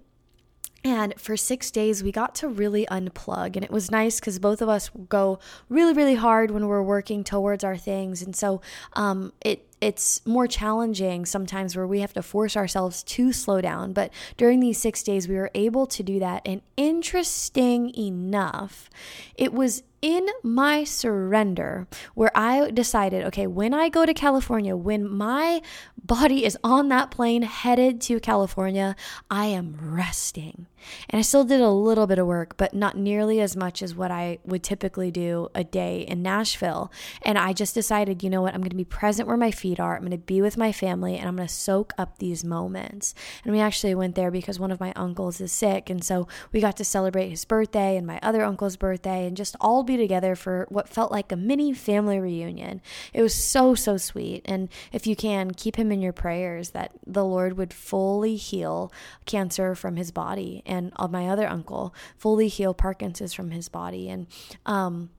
and 0.82 1.14
for 1.18 1.37
six 1.37 1.70
days, 1.70 2.02
we 2.02 2.10
got 2.10 2.34
to 2.37 2.49
really 2.49 2.87
unplug. 2.87 3.54
And 3.54 3.64
it 3.64 3.70
was 3.70 3.90
nice 3.90 4.18
because 4.18 4.38
both 4.38 4.62
of 4.62 4.68
us 4.68 4.90
go 5.08 5.38
really, 5.68 5.92
really 5.92 6.14
hard 6.14 6.50
when 6.50 6.66
we're 6.66 6.82
working 6.82 7.22
towards 7.22 7.62
our 7.64 7.76
things. 7.76 8.22
And 8.22 8.34
so 8.34 8.62
um, 8.94 9.32
it, 9.42 9.68
it's 9.82 10.25
more 10.26 10.46
challenging 10.46 11.26
sometimes 11.26 11.76
where 11.76 11.87
we 11.87 12.00
have 12.00 12.14
to 12.14 12.22
force 12.22 12.56
ourselves 12.56 13.02
to 13.02 13.32
slow 13.32 13.60
down. 13.60 13.92
But 13.92 14.10
during 14.38 14.60
these 14.60 14.78
six 14.78 15.02
days, 15.02 15.28
we 15.28 15.34
were 15.34 15.50
able 15.54 15.87
to 15.87 16.02
do 16.02 16.18
that. 16.18 16.42
And 16.46 16.62
interesting 16.78 17.94
enough, 17.94 18.88
it 19.34 19.52
was 19.52 19.82
in 20.02 20.26
my 20.42 20.85
surrender 20.85 21.87
where 22.14 22.30
I 22.35 22.71
decided, 22.71 23.25
okay, 23.26 23.47
when 23.47 23.75
I 23.75 23.88
go 23.88 24.07
to 24.07 24.14
California, 24.14 24.76
when 24.76 25.09
my 25.09 25.61
body 26.02 26.45
is 26.45 26.57
on 26.64 26.88
that 26.88 27.11
plane 27.11 27.42
headed 27.42 28.00
to 28.02 28.21
California, 28.21 28.97
I 29.30 29.47
am 29.47 29.76
resting. 29.80 30.66
And 31.09 31.19
I 31.19 31.23
still 31.23 31.45
did 31.45 31.61
a 31.61 31.71
little 31.71 32.07
bit 32.07 32.19
of 32.19 32.26
work, 32.26 32.57
but 32.57 32.75
not 32.75 32.97
nearly 32.97 33.40
as 33.40 33.57
much 33.57 33.83
as 33.83 33.95
what 33.95 34.11
I 34.11 34.38
would 34.45 34.62
typically 34.62 35.11
do 35.11 35.49
a 35.54 35.62
day 35.62 36.00
in 36.00 36.23
Nashville. 36.23 36.90
And 37.23 37.38
I 37.38 37.52
just 37.52 37.75
decided, 37.75 38.23
you 38.23 38.30
know 38.30 38.42
what, 38.42 38.54
I'm 38.54 38.61
going 38.61 38.71
to 38.71 38.76
be 38.76 38.85
present 38.85 39.28
where 39.28 39.37
my 39.37 39.50
feet 39.50 39.78
are. 39.78 39.97
I'm 39.97 40.02
going 40.02 40.12
to 40.12 40.19
be 40.19 40.40
with 40.40 40.57
my 40.57 40.73
family 40.73 41.19
and 41.19 41.28
I'm 41.28 41.37
going 41.37 41.49
to 41.49 41.54
soak 41.54 41.92
up 41.99 42.19
these 42.19 42.45
moments. 42.45 43.14
And 43.45 43.52
we 43.52 43.61
actually 43.61 43.95
went 43.95 44.14
there 44.14 44.30
because 44.30 44.59
one 44.59 44.73
of 44.73 44.80
my 44.80 44.92
uncles 44.97 45.40
is 45.40 45.52
sick. 45.52 45.90
And 45.90 46.02
so 46.02 46.26
we 46.52 46.61
got 46.61 46.76
to 46.78 46.85
celebrate 46.85 47.28
his 47.28 47.45
birthday 47.45 47.97
and 47.97 48.07
my 48.07 48.19
other 48.23 48.42
uncle's 48.42 48.76
birthday 48.76 49.26
and 49.26 49.37
just 49.37 49.57
all 49.61 49.83
be 49.90 49.97
together 49.97 50.35
for 50.35 50.66
what 50.68 50.88
felt 50.88 51.11
like 51.11 51.32
a 51.32 51.37
mini 51.37 51.73
family 51.73 52.18
reunion. 52.18 52.80
It 53.12 53.23
was 53.23 53.35
so, 53.35 53.75
so 53.75 53.97
sweet. 53.97 54.42
And 54.44 54.68
if 54.92 55.06
you 55.06 55.16
can, 55.16 55.52
keep 55.52 55.76
him 55.76 55.90
in 55.92 56.00
your 56.00 56.12
prayers 56.12 56.70
that 56.70 56.92
the 57.06 57.25
Lord 57.25 57.56
would 57.56 57.73
fully 57.73 58.37
heal 58.37 58.92
cancer 59.26 59.75
from 59.75 59.97
his 59.97 60.11
body 60.11 60.62
and 60.66 60.92
my 61.11 61.28
other 61.28 61.47
uncle 61.47 61.94
fully 62.16 62.49
heal 62.49 62.75
Parkinson's 62.75 63.32
from 63.32 63.50
his 63.50 63.68
body. 63.68 64.09
And, 64.09 64.26
um, 64.66 65.11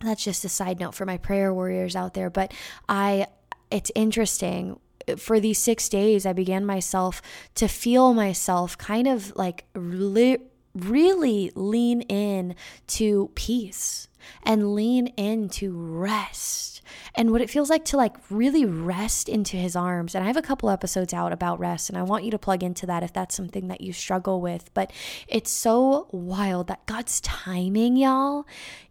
that's 0.00 0.24
just 0.24 0.44
a 0.44 0.48
side 0.48 0.80
note 0.80 0.94
for 0.94 1.06
my 1.06 1.16
prayer 1.16 1.54
warriors 1.54 1.94
out 1.94 2.14
there. 2.14 2.28
But 2.28 2.52
I, 2.88 3.28
it's 3.70 3.92
interesting 3.94 4.80
for 5.16 5.40
these 5.40 5.58
six 5.58 5.88
days, 5.88 6.26
I 6.26 6.32
began 6.32 6.64
myself 6.64 7.22
to 7.56 7.68
feel 7.68 8.14
myself 8.14 8.76
kind 8.78 9.06
of 9.06 9.34
like 9.36 9.64
really, 9.74 10.38
really 10.74 11.50
lean 11.54 12.02
in 12.02 12.54
to 12.86 13.30
peace 13.34 14.08
and 14.42 14.74
lean 14.74 15.08
into 15.16 15.72
rest 15.72 16.82
and 17.14 17.30
what 17.30 17.40
it 17.40 17.50
feels 17.50 17.70
like 17.70 17.84
to 17.84 17.96
like 17.96 18.16
really 18.30 18.64
rest 18.64 19.28
into 19.28 19.56
his 19.56 19.76
arms. 19.76 20.14
And 20.14 20.24
i 20.24 20.26
have 20.26 20.36
a 20.36 20.42
couple 20.42 20.70
episodes 20.70 21.12
out 21.12 21.32
about 21.32 21.58
rest 21.58 21.88
and 21.88 21.98
i 21.98 22.02
want 22.02 22.24
you 22.24 22.30
to 22.30 22.38
plug 22.38 22.62
into 22.62 22.86
that 22.86 23.02
if 23.02 23.12
that's 23.12 23.34
something 23.34 23.68
that 23.68 23.80
you 23.80 23.92
struggle 23.92 24.40
with. 24.40 24.72
But 24.74 24.92
it's 25.28 25.50
so 25.50 26.08
wild 26.12 26.68
that 26.68 26.86
god's 26.86 27.20
timing 27.20 27.96
y'all 27.96 28.46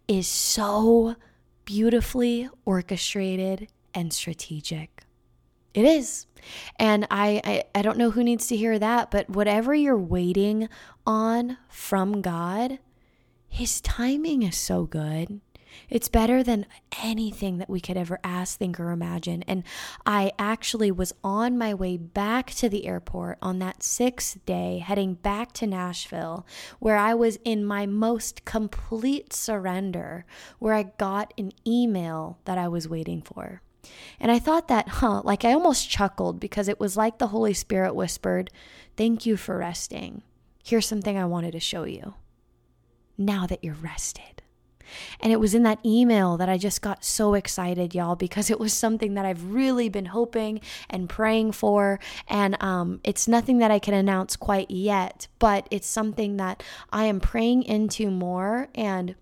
is 0.07 0.27
so 0.27 1.15
beautifully 1.65 2.49
orchestrated 2.65 3.67
and 3.93 4.13
strategic 4.13 5.03
it 5.73 5.85
is. 5.85 6.27
And 6.77 7.07
I, 7.11 7.41
I, 7.43 7.63
I 7.75 7.81
don't 7.81 7.97
know 7.97 8.11
who 8.11 8.23
needs 8.23 8.47
to 8.47 8.57
hear 8.57 8.79
that, 8.79 9.11
but 9.11 9.29
whatever 9.29 9.73
you're 9.73 9.97
waiting 9.97 10.69
on 11.05 11.57
from 11.69 12.21
God, 12.21 12.79
His 13.47 13.81
timing 13.81 14.43
is 14.43 14.57
so 14.57 14.85
good. 14.85 15.41
It's 15.89 16.09
better 16.09 16.43
than 16.43 16.65
anything 17.01 17.57
that 17.57 17.69
we 17.69 17.79
could 17.79 17.97
ever 17.97 18.19
ask, 18.23 18.57
think, 18.57 18.79
or 18.79 18.91
imagine. 18.91 19.43
And 19.43 19.63
I 20.05 20.31
actually 20.37 20.91
was 20.91 21.13
on 21.23 21.57
my 21.57 21.73
way 21.73 21.97
back 21.97 22.51
to 22.55 22.69
the 22.69 22.85
airport 22.85 23.37
on 23.41 23.59
that 23.59 23.83
sixth 23.83 24.45
day, 24.45 24.79
heading 24.79 25.15
back 25.15 25.53
to 25.53 25.67
Nashville, 25.67 26.45
where 26.79 26.97
I 26.97 27.13
was 27.13 27.37
in 27.45 27.65
my 27.65 27.85
most 27.85 28.45
complete 28.45 29.33
surrender, 29.33 30.25
where 30.59 30.73
I 30.73 30.83
got 30.97 31.33
an 31.37 31.51
email 31.65 32.39
that 32.45 32.57
I 32.57 32.67
was 32.67 32.89
waiting 32.89 33.21
for. 33.21 33.61
And 34.19 34.31
I 34.31 34.39
thought 34.39 34.67
that, 34.67 34.87
huh, 34.87 35.21
like 35.23 35.43
I 35.43 35.53
almost 35.53 35.89
chuckled 35.89 36.39
because 36.39 36.67
it 36.67 36.79
was 36.79 36.97
like 36.97 37.17
the 37.17 37.27
Holy 37.27 37.53
Spirit 37.53 37.95
whispered, 37.95 38.51
Thank 38.97 39.25
you 39.25 39.37
for 39.37 39.57
resting. 39.57 40.21
Here's 40.63 40.85
something 40.85 41.17
I 41.17 41.25
wanted 41.25 41.53
to 41.53 41.59
show 41.59 41.85
you. 41.85 42.15
Now 43.17 43.47
that 43.47 43.63
you're 43.63 43.73
rested. 43.73 44.41
And 45.19 45.31
it 45.31 45.39
was 45.39 45.53
in 45.53 45.63
that 45.63 45.79
email 45.85 46.37
that 46.37 46.49
I 46.49 46.57
just 46.57 46.81
got 46.81 47.03
so 47.03 47.33
excited, 47.33 47.95
y'all, 47.95 48.15
because 48.15 48.49
it 48.49 48.59
was 48.59 48.73
something 48.73 49.13
that 49.13 49.25
I've 49.25 49.53
really 49.53 49.89
been 49.89 50.07
hoping 50.07 50.61
and 50.89 51.09
praying 51.09 51.53
for. 51.53 51.99
And 52.27 52.61
um, 52.61 52.99
it's 53.03 53.27
nothing 53.27 53.59
that 53.59 53.71
I 53.71 53.79
can 53.79 53.93
announce 53.93 54.35
quite 54.35 54.69
yet, 54.69 55.27
but 55.39 55.67
it's 55.71 55.87
something 55.87 56.37
that 56.37 56.63
I 56.91 57.05
am 57.05 57.19
praying 57.19 57.63
into 57.63 58.11
more. 58.11 58.67
And 58.75 59.15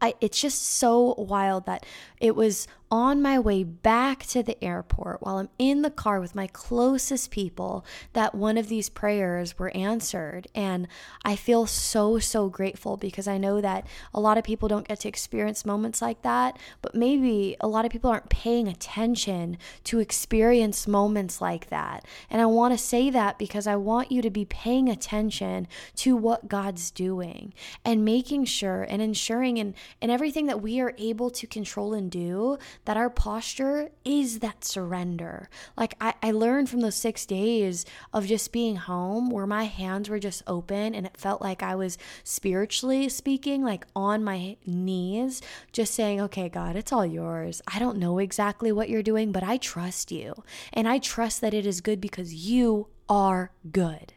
I, 0.00 0.14
it's 0.20 0.40
just 0.40 0.64
so 0.64 1.14
wild 1.16 1.66
that 1.66 1.86
it 2.20 2.34
was 2.34 2.66
on 2.92 3.22
my 3.22 3.38
way 3.38 3.64
back 3.64 4.26
to 4.26 4.42
the 4.42 4.62
airport 4.62 5.22
while 5.22 5.38
I'm 5.38 5.48
in 5.58 5.80
the 5.80 5.90
car 5.90 6.20
with 6.20 6.34
my 6.34 6.46
closest 6.46 7.30
people 7.30 7.86
that 8.12 8.34
one 8.34 8.58
of 8.58 8.68
these 8.68 8.90
prayers 8.90 9.58
were 9.58 9.74
answered. 9.74 10.46
And 10.54 10.86
I 11.24 11.34
feel 11.34 11.64
so, 11.66 12.18
so 12.18 12.50
grateful 12.50 12.98
because 12.98 13.26
I 13.26 13.38
know 13.38 13.62
that 13.62 13.86
a 14.12 14.20
lot 14.20 14.36
of 14.36 14.44
people 14.44 14.68
don't 14.68 14.86
get 14.86 15.00
to 15.00 15.08
experience 15.08 15.64
moments 15.64 16.02
like 16.02 16.20
that, 16.20 16.58
but 16.82 16.94
maybe 16.94 17.56
a 17.62 17.66
lot 17.66 17.86
of 17.86 17.90
people 17.90 18.10
aren't 18.10 18.28
paying 18.28 18.68
attention 18.68 19.56
to 19.84 19.98
experience 19.98 20.86
moments 20.86 21.40
like 21.40 21.70
that. 21.70 22.04
And 22.28 22.42
I 22.42 22.46
want 22.46 22.74
to 22.74 22.78
say 22.78 23.08
that 23.08 23.38
because 23.38 23.66
I 23.66 23.76
want 23.76 24.12
you 24.12 24.20
to 24.20 24.30
be 24.30 24.44
paying 24.44 24.90
attention 24.90 25.66
to 25.96 26.14
what 26.14 26.46
God's 26.46 26.90
doing 26.90 27.54
and 27.86 28.04
making 28.04 28.44
sure 28.44 28.82
and 28.82 29.00
ensuring 29.00 29.58
and, 29.58 29.72
and 30.02 30.10
everything 30.10 30.44
that 30.48 30.60
we 30.60 30.78
are 30.78 30.94
able 30.98 31.30
to 31.30 31.46
control 31.46 31.94
and 31.94 32.10
do 32.10 32.58
that 32.84 32.96
our 32.96 33.10
posture 33.10 33.90
is 34.04 34.40
that 34.40 34.64
surrender. 34.64 35.48
Like 35.76 35.94
I, 36.00 36.14
I 36.22 36.30
learned 36.32 36.68
from 36.68 36.80
those 36.80 36.96
six 36.96 37.26
days 37.26 37.84
of 38.12 38.26
just 38.26 38.52
being 38.52 38.76
home 38.76 39.30
where 39.30 39.46
my 39.46 39.64
hands 39.64 40.08
were 40.08 40.18
just 40.18 40.42
open 40.46 40.94
and 40.94 41.06
it 41.06 41.16
felt 41.16 41.40
like 41.40 41.62
I 41.62 41.74
was 41.74 41.98
spiritually 42.24 43.08
speaking, 43.08 43.62
like 43.62 43.86
on 43.94 44.24
my 44.24 44.56
knees, 44.66 45.42
just 45.72 45.94
saying, 45.94 46.20
okay, 46.20 46.48
God, 46.48 46.76
it's 46.76 46.92
all 46.92 47.06
yours. 47.06 47.62
I 47.66 47.78
don't 47.78 47.98
know 47.98 48.18
exactly 48.18 48.72
what 48.72 48.88
you're 48.88 49.02
doing, 49.02 49.32
but 49.32 49.42
I 49.42 49.56
trust 49.56 50.10
you. 50.10 50.42
And 50.72 50.88
I 50.88 50.98
trust 50.98 51.40
that 51.40 51.54
it 51.54 51.66
is 51.66 51.80
good 51.80 52.00
because 52.00 52.34
you 52.34 52.88
are 53.08 53.52
good. 53.70 54.14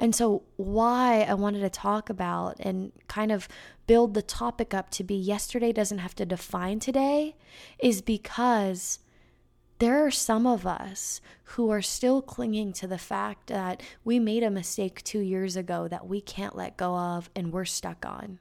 And 0.00 0.14
so, 0.14 0.42
why 0.56 1.26
I 1.28 1.34
wanted 1.34 1.60
to 1.60 1.68
talk 1.70 2.08
about 2.08 2.56
and 2.58 2.90
kind 3.06 3.30
of 3.30 3.48
build 3.86 4.14
the 4.14 4.22
topic 4.22 4.72
up 4.72 4.90
to 4.92 5.04
be 5.04 5.14
yesterday 5.14 5.72
doesn't 5.72 5.98
have 5.98 6.14
to 6.14 6.24
define 6.24 6.80
today 6.80 7.36
is 7.78 8.00
because 8.00 9.00
there 9.78 10.04
are 10.04 10.10
some 10.10 10.46
of 10.46 10.66
us 10.66 11.20
who 11.44 11.70
are 11.70 11.82
still 11.82 12.22
clinging 12.22 12.72
to 12.74 12.86
the 12.86 12.98
fact 12.98 13.48
that 13.48 13.82
we 14.04 14.18
made 14.18 14.42
a 14.42 14.50
mistake 14.50 15.02
two 15.02 15.20
years 15.20 15.56
ago 15.56 15.88
that 15.88 16.06
we 16.06 16.20
can't 16.20 16.56
let 16.56 16.76
go 16.76 16.96
of 16.96 17.28
and 17.36 17.52
we're 17.52 17.64
stuck 17.66 18.06
on. 18.06 18.38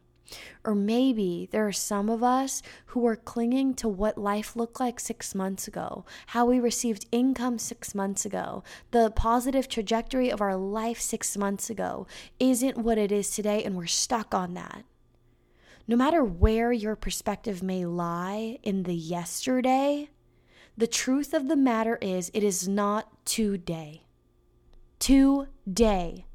Or 0.64 0.76
maybe 0.76 1.48
there 1.52 1.68
are 1.68 1.72
some 1.72 2.10
of 2.10 2.24
us 2.24 2.62
who 2.88 3.06
are 3.08 3.16
clinging 3.16 3.74
to 3.76 3.88
what 3.88 4.18
life 4.18 4.56
looked 4.56 4.80
like 4.80 5.00
six 5.00 5.34
months 5.34 5.68
ago, 5.68 6.06
how 6.28 6.46
we 6.46 6.60
received 6.60 7.06
income 7.12 7.58
six 7.58 7.96
months 7.96 8.26
ago, 8.26 8.64
the 8.92 9.12
positive 9.12 9.68
trajectory 9.68 10.32
of 10.32 10.42
our 10.42 10.56
life 10.56 11.00
six 11.00 11.38
months 11.38 11.70
ago 11.70 12.08
isn't 12.40 12.78
what 12.78 12.98
it 12.98 13.12
is 13.12 13.32
today, 13.32 13.64
and 13.64 13.76
we're 13.76 13.86
stuck 13.86 14.34
on 14.34 14.54
that. 14.54 14.84
No 15.88 15.96
matter 15.96 16.24
where 16.24 16.72
your 16.72 16.96
perspective 16.96 17.64
may 17.64 17.86
lie 17.86 18.60
in 18.62 18.84
the 18.84 18.94
yesterday, 18.94 20.10
the 20.78 20.88
truth 20.88 21.34
of 21.34 21.48
the 21.48 21.56
matter 21.56 21.98
is 22.02 22.30
it 22.34 22.44
is 22.44 22.68
not 22.68 23.26
today. 23.26 24.04
Today 25.00 26.26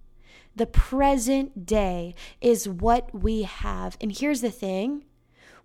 the 0.57 0.67
present 0.67 1.67
day 1.67 2.15
is 2.41 2.69
what 2.69 3.15
we 3.15 3.43
have. 3.43 3.97
And 4.01 4.17
here's 4.17 4.41
the 4.41 4.51
thing 4.51 5.05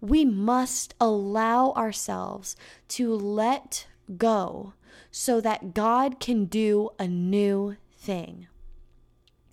we 0.02 0.24
must 0.24 0.96
allow 1.00 1.72
ourselves 1.74 2.56
to 2.88 3.14
let 3.14 3.88
go 4.18 4.74
so 5.12 5.42
that 5.42 5.74
God 5.74 6.20
can 6.20 6.46
do 6.46 6.90
a 6.98 7.08
new 7.08 7.76
thing. 7.98 8.48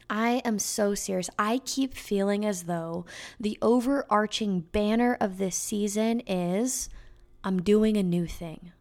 I 0.08 0.40
am 0.44 0.58
so 0.60 0.94
serious. 0.94 1.28
I 1.36 1.60
keep 1.64 1.94
feeling 1.94 2.44
as 2.44 2.64
though 2.64 3.06
the 3.40 3.58
overarching 3.60 4.60
banner 4.60 5.16
of 5.20 5.38
this 5.38 5.56
season 5.56 6.20
is 6.20 6.88
I'm 7.42 7.60
doing 7.60 7.96
a 7.96 8.02
new 8.02 8.26
thing. 8.26 8.72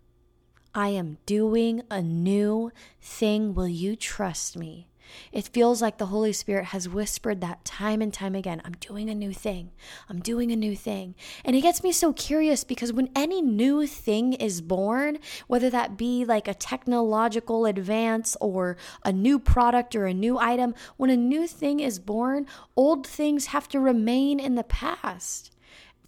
I 0.74 0.90
am 0.90 1.18
doing 1.26 1.82
a 1.90 2.02
new 2.02 2.72
thing. 3.02 3.56
Will 3.56 3.68
you 3.68 3.96
trust 3.96 4.58
me? 4.58 4.88
It 5.32 5.48
feels 5.48 5.82
like 5.82 5.98
the 5.98 6.08
Holy 6.08 6.34
Spirit 6.34 6.66
has 6.66 6.90
whispered 6.90 7.42
that 7.42 7.66
time 7.66 8.02
and 8.02 8.14
time 8.14 8.36
again 8.36 8.62
I'm 8.66 8.74
doing 8.74 9.10
a 9.10 9.16
new 9.16 9.34
thing. 9.34 9.72
I'm 10.10 10.20
doing 10.20 10.52
a 10.52 10.56
new 10.56 10.76
thing. 10.76 11.16
And 11.44 11.56
it 11.56 11.62
gets 11.62 11.84
me 11.84 11.92
so 11.92 12.14
curious 12.14 12.64
because 12.64 12.94
when 12.94 13.10
any 13.16 13.42
new 13.42 13.88
thing 13.88 14.34
is 14.34 14.62
born, 14.62 15.20
whether 15.48 15.70
that 15.70 15.98
be 15.98 16.26
like 16.26 16.48
a 16.48 16.54
technological 16.54 17.66
advance 17.66 18.38
or 18.42 18.78
a 19.04 19.12
new 19.12 19.40
product 19.40 19.96
or 19.96 20.06
a 20.06 20.14
new 20.14 20.38
item, 20.38 20.76
when 20.98 21.10
a 21.10 21.18
new 21.18 21.48
thing 21.48 21.80
is 21.80 22.00
born, 22.00 22.46
old 22.76 23.06
things 23.08 23.48
have 23.48 23.68
to 23.70 23.80
remain 23.80 24.40
in 24.40 24.56
the 24.56 24.64
past 24.64 25.55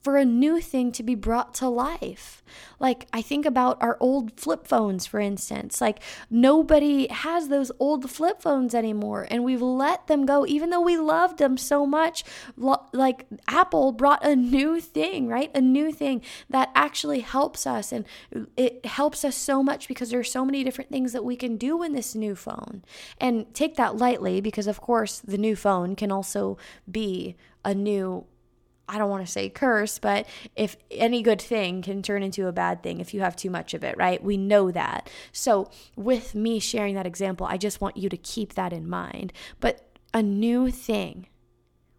for 0.02 0.18
a 0.18 0.26
new 0.26 0.62
thing 0.62 0.92
to 0.94 1.04
be 1.04 1.16
brought 1.16 1.54
to 1.56 1.68
life. 1.68 2.44
Like, 2.80 3.08
I 3.12 3.22
think 3.22 3.46
about 3.46 3.82
our 3.82 3.98
old 4.00 4.40
flip 4.40 4.68
phones, 4.68 5.06
for 5.06 5.20
instance. 5.20 5.82
Like, 5.82 6.02
nobody 6.30 7.08
has 7.12 7.50
those 7.50 7.72
old 7.80 8.10
flip 8.10 8.42
phones 8.42 8.74
anymore, 8.74 9.28
and 9.30 9.44
we've 9.44 9.62
let 9.62 10.08
them 10.08 10.26
go, 10.26 10.46
even 10.46 10.70
though 10.70 10.82
we 10.82 10.98
loved 10.98 11.40
them 11.40 11.58
so 11.58 11.86
much. 11.86 12.24
Like, 12.56 13.26
Apple 13.48 13.92
brought 13.92 14.26
a 14.26 14.36
new 14.36 14.80
thing, 14.80 15.28
right? 15.28 15.52
A 15.56 15.62
new 15.62 15.92
thing 15.92 16.22
that 16.50 16.70
actually 16.76 17.20
helps 17.22 17.68
us, 17.68 17.92
and 17.92 18.06
it 18.56 18.86
helps 18.86 19.26
us 19.26 19.36
so 19.36 19.62
much 19.62 19.88
because 19.88 20.10
there 20.10 20.20
are 20.20 20.24
so 20.24 20.46
many 20.46 20.64
different 20.64 20.92
things 20.92 21.14
that 21.14 21.26
we 21.26 21.36
can 21.36 21.58
do 21.58 21.84
in 21.84 21.94
this 21.94 22.16
new 22.16 22.36
phone. 22.36 22.84
And 23.20 23.54
take 23.54 23.76
that 23.76 23.98
lightly 23.98 24.42
because, 24.42 24.68
of 24.68 24.80
course, 24.80 25.20
the 25.20 25.38
new 25.38 25.56
phone 25.56 25.96
can 25.96 26.12
also 26.12 26.58
be 26.90 27.36
a 27.66 27.74
new 27.74 28.26
I 28.90 28.98
don't 28.98 29.10
want 29.10 29.26
to 29.26 29.32
say 29.32 29.50
curse, 29.50 30.00
but 30.00 30.26
if 30.56 30.78
any 30.92 31.22
good 31.22 31.42
thing 31.42 31.82
can 31.82 32.02
turn 32.02 32.24
into 32.24 32.48
a 32.48 32.54
bad 32.54 32.84
thing 32.84 33.00
if 33.02 33.14
you 33.14 33.20
have 33.22 33.36
too 33.36 33.50
much 33.50 33.74
of 33.74 33.84
it, 33.84 33.98
right? 33.98 34.24
We 34.24 34.38
know 34.38 34.72
that. 34.72 35.10
So, 35.32 35.70
with 35.96 36.34
me 36.36 36.60
sharing 36.60 36.96
that 36.96 37.06
example, 37.08 37.48
I 37.48 37.58
just 37.58 37.82
want 37.82 37.98
you 37.98 38.08
to 38.10 38.18
keep 38.18 38.54
that 38.54 38.72
in 38.72 38.88
mind. 38.90 39.34
But 39.60 39.82
a 40.14 40.24
new 40.24 40.72
thing, 40.72 41.28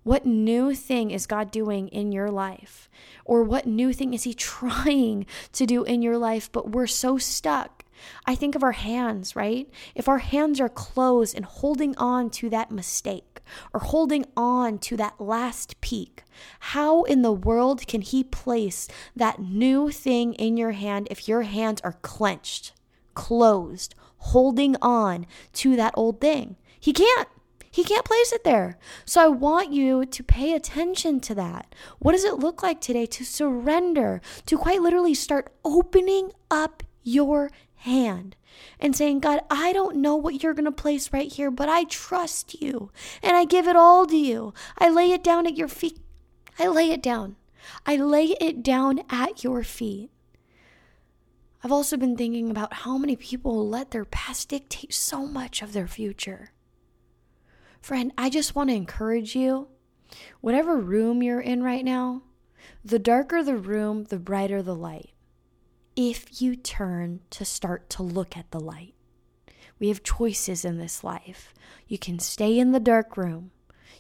What 0.05 0.25
new 0.25 0.75
thing 0.75 1.11
is 1.11 1.27
God 1.27 1.51
doing 1.51 1.89
in 1.89 2.13
your 2.13 2.31
life? 2.31 2.89
Or 3.27 3.43
what 3.43 3.67
new 3.67 3.93
thing 3.93 4.15
is 4.15 4.23
He 4.23 4.33
trying 4.55 5.27
to 5.53 5.67
do 5.67 5.85
in 5.85 6.01
your 6.01 6.17
life, 6.17 6.51
but 6.51 6.71
we're 6.71 6.87
so 6.87 7.19
stuck? 7.19 7.85
I 8.25 8.35
think 8.35 8.55
of 8.55 8.63
our 8.63 8.73
hands, 8.73 9.37
right? 9.37 9.69
If 9.95 10.09
our 10.09 10.19
hands 10.19 10.61
are 10.61 10.69
closed 10.71 11.37
and 11.37 11.45
holding 11.45 11.95
on 11.99 12.31
to 12.31 12.49
that 12.49 12.71
mistake 12.71 13.28
or 13.73 13.81
holding 13.81 14.25
on 14.37 14.79
to 14.79 14.97
that 14.97 15.21
last 15.21 15.81
peak, 15.81 16.25
how 16.61 17.03
in 17.05 17.23
the 17.23 17.33
world 17.33 17.87
can 17.87 18.01
He 18.01 18.25
place 18.25 18.89
that 19.17 19.41
new 19.41 19.91
thing 19.91 20.35
in 20.35 20.57
your 20.57 20.73
hand 20.73 21.09
if 21.11 21.29
your 21.29 21.43
hands 21.43 21.81
are 21.83 21.99
clenched, 22.03 22.73
closed, 23.15 23.95
holding 24.19 24.77
on 24.83 25.27
to 25.55 25.77
that 25.77 25.95
old 25.97 26.21
thing? 26.21 26.57
He 26.79 26.93
can't. 26.93 27.29
He 27.71 27.85
can't 27.85 28.05
place 28.05 28.33
it 28.33 28.45
there. 28.45 28.79
So 29.05 29.23
I 29.23 29.29
want 29.29 29.73
you 29.73 30.05
to 30.05 30.23
pay 30.25 30.55
attention 30.55 31.21
to 31.21 31.35
that. 31.35 31.75
What 31.99 32.13
does 32.13 32.25
it 32.25 32.39
look 32.39 32.63
like 32.63 32.81
today 32.81 33.07
to 33.07 33.25
surrender, 33.25 34.21
to 34.47 34.57
quite 34.57 34.81
literally 34.81 35.15
start 35.15 35.53
opening 35.65 36.33
up 36.51 36.83
your 37.03 37.51
hand 37.79 38.37
and 38.81 38.95
saying, 38.95 39.21
God, 39.21 39.41
I 39.51 39.73
don't 39.73 39.97
know 39.97 40.17
what 40.17 40.43
you're 40.43 40.55
going 40.55 40.65
to 40.65 40.73
place 40.73 41.13
right 41.13 41.33
here, 41.33 41.51
but 41.51 41.69
I 41.69 41.85
trust 41.85 42.61
you 42.61 42.91
and 43.23 43.37
I 43.37 43.45
give 43.45 43.67
it 43.67 43.77
all 43.77 44.07
to 44.07 44.17
you. 44.17 44.53
I 44.79 44.89
lay 44.89 45.13
it 45.13 45.23
down 45.25 45.47
at 45.47 45.57
your 45.57 45.69
feet. 45.69 45.99
I 46.59 46.69
lay 46.69 46.91
it 46.91 47.03
down. 47.03 47.37
I 47.87 47.97
lay 47.97 48.37
it 48.41 48.63
down 48.63 49.01
at 49.11 49.45
your 49.45 49.63
feet. 49.63 50.11
I've 51.63 51.73
also 51.73 51.97
been 51.97 52.17
thinking 52.17 52.51
about 52.51 52.73
how 52.73 52.99
many 52.99 53.17
people 53.17 53.69
let 53.69 53.91
their 53.91 54.05
past 54.05 54.49
dictate 54.49 54.95
so 54.95 55.27
much 55.27 55.61
of 55.61 55.73
their 55.73 55.89
future. 55.89 56.53
Friend, 57.81 58.13
I 58.17 58.31
just 58.31 58.55
want 58.55 58.71
to 58.71 58.77
encourage 58.77 59.35
you 59.35 59.69
whatever 60.41 60.77
room 60.77 61.23
you're 61.23 61.41
in 61.41 61.63
right 61.63 61.85
now, 61.85 62.23
the 62.85 62.99
darker 62.99 63.43
the 63.43 63.57
room, 63.57 64.05
the 64.05 64.19
brighter 64.19 64.63
the 64.63 64.75
light. 64.75 65.11
If 66.01 66.41
you 66.41 66.55
turn 66.55 67.21
to 67.31 67.45
start 67.45 67.91
to 67.91 68.05
look 68.05 68.37
at 68.37 68.53
the 68.53 68.61
light, 68.61 68.95
we 69.81 69.89
have 69.89 70.05
choices 70.05 70.65
in 70.65 70.79
this 70.79 71.03
life. 71.03 71.53
You 71.89 71.99
can 71.99 72.21
stay 72.21 72.57
in 72.57 72.71
the 72.71 72.79
dark 72.79 73.17
room 73.17 73.51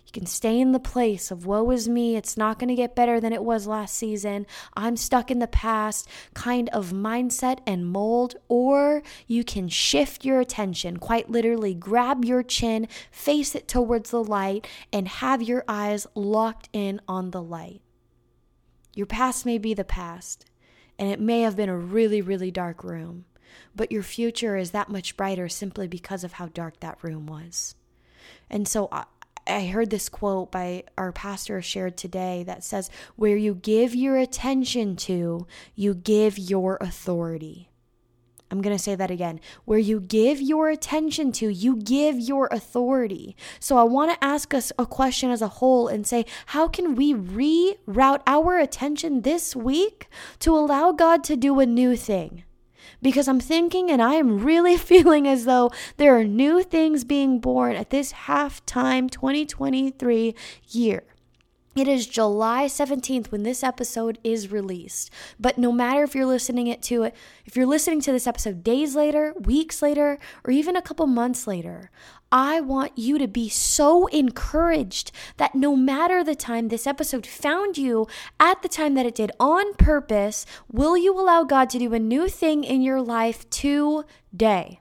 you 0.08 0.12
can 0.12 0.26
stay 0.26 0.58
in 0.58 0.72
the 0.72 0.80
place 0.80 1.30
of 1.30 1.44
woe 1.44 1.70
is 1.70 1.86
me, 1.86 2.16
it's 2.16 2.34
not 2.34 2.58
going 2.58 2.70
to 2.70 2.74
get 2.74 2.96
better 2.96 3.20
than 3.20 3.34
it 3.34 3.44
was 3.44 3.66
last 3.66 3.94
season, 3.94 4.46
I'm 4.74 4.96
stuck 4.96 5.30
in 5.30 5.38
the 5.38 5.46
past 5.46 6.08
kind 6.32 6.70
of 6.70 6.92
mindset 6.92 7.58
and 7.66 7.86
mold, 7.86 8.36
or 8.48 9.02
you 9.26 9.44
can 9.44 9.68
shift 9.68 10.24
your 10.24 10.40
attention, 10.40 10.96
quite 10.96 11.28
literally 11.28 11.74
grab 11.74 12.24
your 12.24 12.42
chin, 12.42 12.88
face 13.10 13.54
it 13.54 13.68
towards 13.68 14.10
the 14.10 14.24
light, 14.24 14.66
and 14.94 15.08
have 15.08 15.42
your 15.42 15.62
eyes 15.68 16.06
locked 16.14 16.70
in 16.72 17.02
on 17.06 17.30
the 17.30 17.42
light. 17.42 17.82
Your 18.94 19.06
past 19.06 19.44
may 19.44 19.58
be 19.58 19.74
the 19.74 19.84
past, 19.84 20.46
and 20.98 21.10
it 21.10 21.20
may 21.20 21.42
have 21.42 21.56
been 21.56 21.68
a 21.68 21.76
really, 21.76 22.20
really 22.20 22.50
dark 22.50 22.82
room, 22.82 23.24
but 23.74 23.92
your 23.92 24.02
future 24.02 24.56
is 24.56 24.70
that 24.72 24.88
much 24.88 25.16
brighter 25.16 25.48
simply 25.48 25.86
because 25.86 26.24
of 26.24 26.34
how 26.34 26.46
dark 26.46 26.80
that 26.80 27.02
room 27.02 27.26
was. 27.26 27.74
And 28.50 28.66
so 28.66 28.88
I 28.90 29.04
I 29.48 29.66
heard 29.68 29.88
this 29.88 30.10
quote 30.10 30.52
by 30.52 30.84
our 30.98 31.10
pastor 31.10 31.62
shared 31.62 31.96
today 31.96 32.42
that 32.46 32.62
says, 32.62 32.90
Where 33.16 33.36
you 33.36 33.54
give 33.54 33.94
your 33.94 34.18
attention 34.18 34.94
to, 34.96 35.46
you 35.74 35.94
give 35.94 36.38
your 36.38 36.76
authority. 36.80 37.70
I'm 38.50 38.62
going 38.62 38.76
to 38.76 38.82
say 38.82 38.94
that 38.94 39.10
again. 39.10 39.40
Where 39.64 39.78
you 39.78 40.00
give 40.00 40.40
your 40.40 40.68
attention 40.70 41.32
to, 41.32 41.48
you 41.48 41.76
give 41.76 42.18
your 42.18 42.48
authority. 42.50 43.36
So 43.60 43.76
I 43.76 43.82
want 43.82 44.12
to 44.12 44.24
ask 44.24 44.54
us 44.54 44.72
a 44.78 44.86
question 44.86 45.30
as 45.30 45.42
a 45.42 45.48
whole 45.48 45.88
and 45.88 46.06
say, 46.06 46.24
how 46.46 46.68
can 46.68 46.94
we 46.94 47.14
reroute 47.14 48.22
our 48.26 48.58
attention 48.58 49.22
this 49.22 49.54
week 49.54 50.08
to 50.40 50.56
allow 50.56 50.92
God 50.92 51.22
to 51.24 51.36
do 51.36 51.60
a 51.60 51.66
new 51.66 51.96
thing? 51.96 52.44
because 53.02 53.28
I'm 53.28 53.40
thinking 53.40 53.90
and 53.90 54.02
I 54.02 54.14
am 54.14 54.44
really 54.44 54.76
feeling 54.90 55.26
as 55.28 55.44
though 55.44 55.70
there 55.96 56.16
are 56.18 56.24
new 56.24 56.62
things 56.62 57.04
being 57.04 57.38
born 57.38 57.76
at 57.76 57.90
this 57.90 58.12
halftime 58.12 59.10
2023 59.10 60.34
year. 60.70 61.04
It 61.78 61.86
is 61.86 62.08
July 62.08 62.64
17th 62.64 63.30
when 63.30 63.44
this 63.44 63.62
episode 63.62 64.18
is 64.24 64.50
released. 64.50 65.12
But 65.38 65.58
no 65.58 65.70
matter 65.70 66.02
if 66.02 66.12
you're 66.12 66.26
listening 66.26 66.66
it 66.66 66.82
to 66.82 67.04
it, 67.04 67.14
if 67.46 67.54
you're 67.54 67.66
listening 67.66 68.00
to 68.00 68.10
this 68.10 68.26
episode 68.26 68.64
days 68.64 68.96
later, 68.96 69.32
weeks 69.38 69.80
later, 69.80 70.18
or 70.42 70.50
even 70.50 70.74
a 70.74 70.82
couple 70.82 71.06
months 71.06 71.46
later, 71.46 71.92
I 72.32 72.60
want 72.60 72.98
you 72.98 73.16
to 73.18 73.28
be 73.28 73.48
so 73.48 74.08
encouraged 74.08 75.12
that 75.36 75.54
no 75.54 75.76
matter 75.76 76.24
the 76.24 76.34
time 76.34 76.66
this 76.66 76.84
episode 76.84 77.24
found 77.24 77.78
you 77.78 78.08
at 78.40 78.62
the 78.62 78.68
time 78.68 78.94
that 78.94 79.06
it 79.06 79.14
did 79.14 79.30
on 79.38 79.74
purpose, 79.74 80.46
will 80.72 80.98
you 80.98 81.16
allow 81.16 81.44
God 81.44 81.70
to 81.70 81.78
do 81.78 81.94
a 81.94 82.00
new 82.00 82.28
thing 82.28 82.64
in 82.64 82.82
your 82.82 83.00
life 83.00 83.48
today? 83.50 84.80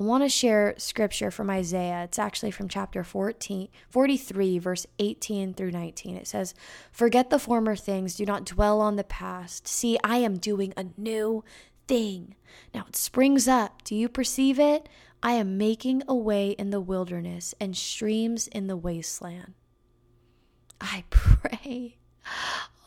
I 0.00 0.04
want 0.04 0.24
to 0.24 0.30
share 0.30 0.74
scripture 0.78 1.30
from 1.30 1.50
Isaiah. 1.50 2.04
It's 2.04 2.18
actually 2.18 2.52
from 2.52 2.68
chapter 2.68 3.04
14, 3.04 3.68
43, 3.90 4.58
verse 4.58 4.86
18 4.98 5.52
through 5.52 5.72
19. 5.72 6.16
It 6.16 6.26
says, 6.26 6.54
Forget 6.90 7.28
the 7.28 7.38
former 7.38 7.76
things, 7.76 8.14
do 8.14 8.24
not 8.24 8.46
dwell 8.46 8.80
on 8.80 8.96
the 8.96 9.04
past. 9.04 9.68
See, 9.68 9.98
I 10.02 10.16
am 10.16 10.38
doing 10.38 10.72
a 10.74 10.86
new 10.96 11.44
thing. 11.86 12.34
Now 12.74 12.86
it 12.88 12.96
springs 12.96 13.46
up. 13.46 13.84
Do 13.84 13.94
you 13.94 14.08
perceive 14.08 14.58
it? 14.58 14.88
I 15.22 15.32
am 15.32 15.58
making 15.58 16.02
a 16.08 16.14
way 16.14 16.52
in 16.52 16.70
the 16.70 16.80
wilderness 16.80 17.54
and 17.60 17.76
streams 17.76 18.48
in 18.48 18.68
the 18.68 18.78
wasteland. 18.78 19.52
I 20.80 21.04
pray. 21.10 21.98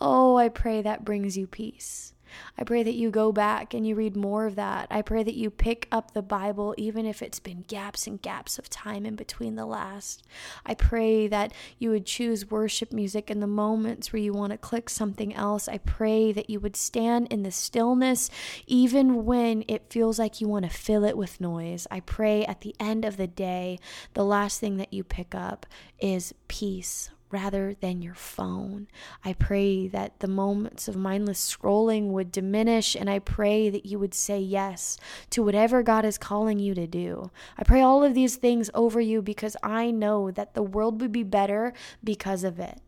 Oh, 0.02 0.38
I 0.38 0.50
pray 0.50 0.82
that 0.82 1.06
brings 1.06 1.38
you 1.38 1.46
peace. 1.46 2.16
I 2.58 2.64
pray 2.64 2.84
that 2.84 2.94
you 2.94 3.10
go 3.10 3.32
back 3.32 3.74
and 3.74 3.88
you 3.88 3.96
read 3.96 4.16
more 4.16 4.46
of 4.46 4.56
that. 4.56 4.88
I 4.90 5.02
pray 5.02 5.24
that 5.24 5.36
you 5.36 5.50
pick 5.50 5.88
up 5.92 6.14
the 6.14 6.22
Bible, 6.22 6.76
even 6.78 7.06
if 7.06 7.22
it's 7.22 7.40
been 7.40 7.66
gaps 7.68 8.08
and 8.08 8.22
gaps 8.22 8.60
of 8.60 8.70
time 8.70 9.06
in 9.06 9.16
between 9.16 9.56
the 9.56 9.66
last. 9.66 10.24
I 10.66 10.74
pray 10.74 11.28
that 11.28 11.54
you 11.80 11.90
would 11.90 12.06
choose 12.06 12.50
worship 12.50 12.92
music 12.92 13.30
in 13.30 13.40
the 13.40 13.48
moments 13.48 14.12
where 14.12 14.22
you 14.22 14.34
want 14.34 14.52
to 14.52 14.58
click 14.58 14.90
something 14.90 15.34
else. 15.34 15.68
I 15.68 15.78
pray 15.80 16.32
that 16.32 16.50
you 16.50 16.60
would 16.60 16.76
stand 16.76 17.28
in 17.32 17.44
the 17.44 17.52
stillness, 17.52 18.30
even 18.68 19.26
when 19.26 19.64
it 19.68 19.90
feels 19.90 20.20
like 20.20 20.42
you 20.42 20.48
want 20.48 20.66
to 20.66 20.72
fill 20.72 21.04
it 21.04 21.18
with 21.18 21.42
noise. 21.42 21.88
I 21.90 22.00
pray 22.00 22.46
at 22.46 22.62
the 22.62 22.76
end 22.80 23.06
of 23.06 23.18
the 23.18 23.28
day, 23.28 23.80
the 24.14 24.26
last 24.26 24.60
thing 24.60 24.78
that 24.78 24.94
you 24.94 25.04
pick 25.04 25.34
up 25.34 25.66
is 26.00 26.34
peace 26.48 27.10
rather 27.34 27.74
than 27.82 28.02
your 28.02 28.14
phone. 28.14 28.88
I 29.26 29.34
pray 29.34 29.88
that 29.88 30.20
the 30.20 30.28
moments 30.28 30.88
of 30.88 30.96
mindless 30.96 31.56
scrolling 31.56 32.10
would 32.10 32.32
diminish, 32.32 32.96
and 32.96 33.10
I 33.10 33.20
pray 33.20 33.70
that 33.72 33.88
you 33.88 33.98
would 33.98 34.14
say 34.14 34.40
yes 34.40 34.98
to 35.32 35.44
whatever 35.44 35.82
God 35.82 36.06
is 36.06 36.18
calling 36.20 36.60
you 36.60 36.76
to 36.76 36.86
do. 36.86 37.32
I 37.58 37.64
pray 37.64 37.82
all 37.82 38.04
of 38.04 38.14
these 38.14 38.36
things 38.36 38.70
over 38.74 39.02
you 39.02 39.22
because 39.22 39.58
I 39.64 39.90
know 39.90 40.30
that 40.32 40.54
the 40.54 40.64
world 40.64 41.02
would 41.02 41.12
be 41.12 41.24
better 41.24 41.74
because 42.04 42.44
of 42.44 42.60
it. 42.60 42.80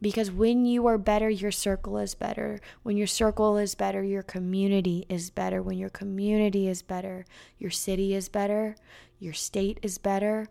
Because 0.00 0.30
when 0.30 0.64
you 0.64 0.86
are 0.86 0.96
better, 0.96 1.28
your 1.28 1.50
circle 1.50 1.98
is 1.98 2.14
better. 2.14 2.60
When 2.84 2.96
your 2.96 3.08
circle 3.08 3.56
is 3.56 3.74
better, 3.74 4.02
your 4.02 4.22
community 4.22 5.04
is 5.08 5.28
better. 5.28 5.60
When 5.60 5.76
your 5.76 5.90
community 5.90 6.68
is 6.68 6.82
better, 6.82 7.26
your 7.58 7.72
city 7.72 8.14
is 8.14 8.28
better, 8.28 8.76
your 9.18 9.32
state 9.32 9.78
is 9.82 9.98
better, 9.98 10.46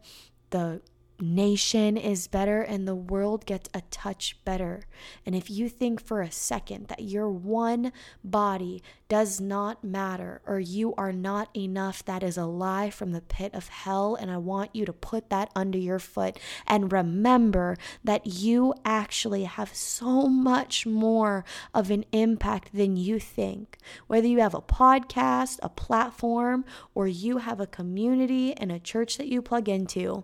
the 0.49 0.81
nation 1.19 1.97
is 1.97 2.27
better 2.27 2.61
and 2.61 2.87
the 2.87 2.95
world 2.95 3.45
gets 3.45 3.69
a 3.73 3.81
touch 3.89 4.37
better. 4.45 4.83
And 5.25 5.35
if 5.35 5.49
you 5.49 5.69
think 5.69 6.01
for 6.01 6.21
a 6.21 6.31
second 6.31 6.87
that 6.87 7.03
your 7.03 7.29
one 7.29 7.91
body 8.23 8.83
does 9.09 9.39
not 9.39 9.83
matter 9.83 10.41
or 10.45 10.59
you 10.59 10.93
are 10.95 11.11
not 11.11 11.49
enough, 11.55 12.03
that 12.05 12.23
is 12.23 12.37
a 12.37 12.45
lie 12.45 12.89
from 12.89 13.13
the 13.13 13.21
pit 13.21 13.53
of 13.53 13.69
hell. 13.69 14.15
And 14.15 14.29
I 14.29 14.37
want 14.37 14.75
you 14.75 14.85
to 14.85 14.93
put 14.93 15.29
that 15.29 15.49
under 15.55 15.77
your 15.77 15.99
foot 15.99 16.39
and 16.67 16.91
remember 16.91 17.77
that 18.03 18.27
you 18.27 18.73
actually 18.85 19.45
have 19.45 19.73
so 19.73 20.27
much 20.27 20.85
more 20.85 21.45
of 21.73 21.89
an 21.89 22.05
impact 22.11 22.73
than 22.73 22.97
you 22.97 23.19
think. 23.19 23.77
Whether 24.07 24.27
you 24.27 24.39
have 24.41 24.53
a 24.53 24.61
podcast, 24.61 25.59
a 25.63 25.69
platform, 25.69 26.65
or 26.93 27.07
you 27.07 27.39
have 27.39 27.59
a 27.59 27.67
community 27.67 28.53
and 28.53 28.71
a 28.71 28.79
church 28.79 29.17
that 29.17 29.27
you 29.27 29.41
plug 29.41 29.67
into 29.67 30.23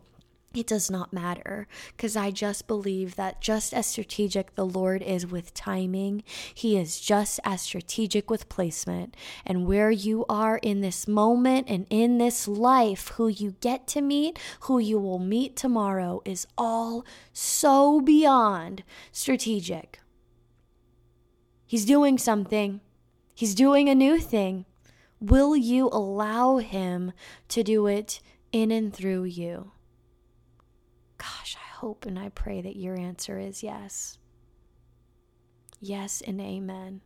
it 0.54 0.68
does 0.68 0.92
not 0.92 1.12
matter 1.12 1.68
because 1.96 2.16
I 2.16 2.30
just 2.30 2.68
believe 2.68 3.16
that 3.16 3.42
just 3.42 3.74
as 3.74 3.88
strategic 3.88 4.54
the 4.54 4.66
Lord 4.66 5.02
is 5.02 5.26
with 5.26 5.54
timing, 5.54 6.24
He 6.54 6.78
is 6.78 7.00
just 7.00 7.40
as 7.44 7.62
strategic 7.62 8.30
with 8.30 8.50
placement. 8.50 9.16
And 9.46 9.66
where 9.66 9.90
you 9.90 10.26
are 10.30 10.58
in 10.58 10.82
this 10.82 11.08
moment 11.08 11.68
and 11.70 11.88
in 11.90 12.20
this 12.20 12.48
life, 12.48 13.10
who 13.10 13.28
you 13.28 13.56
get 13.62 13.88
to 13.88 14.02
meet, 14.02 14.38
who 14.62 14.78
you 14.78 15.00
will 15.00 15.20
meet 15.20 15.56
tomorrow, 15.56 16.22
is 16.24 16.46
all 16.58 17.04
so 17.32 18.00
beyond 18.00 18.84
strategic. 19.12 20.00
He's 21.66 21.86
doing 21.86 22.18
something, 22.18 22.82
He's 23.36 23.56
doing 23.56 23.90
a 23.90 23.96
new 23.96 24.20
thing. 24.20 24.66
Will 25.20 25.56
you 25.56 25.90
allow 25.92 26.58
Him 26.58 27.14
to 27.48 27.64
do 27.64 27.88
it 27.88 28.22
in 28.52 28.70
and 28.70 28.94
through 28.94 29.24
you? 29.24 29.72
Gosh, 31.24 31.56
I 31.56 31.78
hope 31.78 32.06
and 32.06 32.20
I 32.20 32.30
pray 32.30 32.62
that 32.62 32.76
your 32.76 33.00
answer 33.00 33.40
is 33.40 33.64
yes. 33.64 34.18
Yes 35.80 36.22
and 36.26 36.42
amen. 36.42 37.00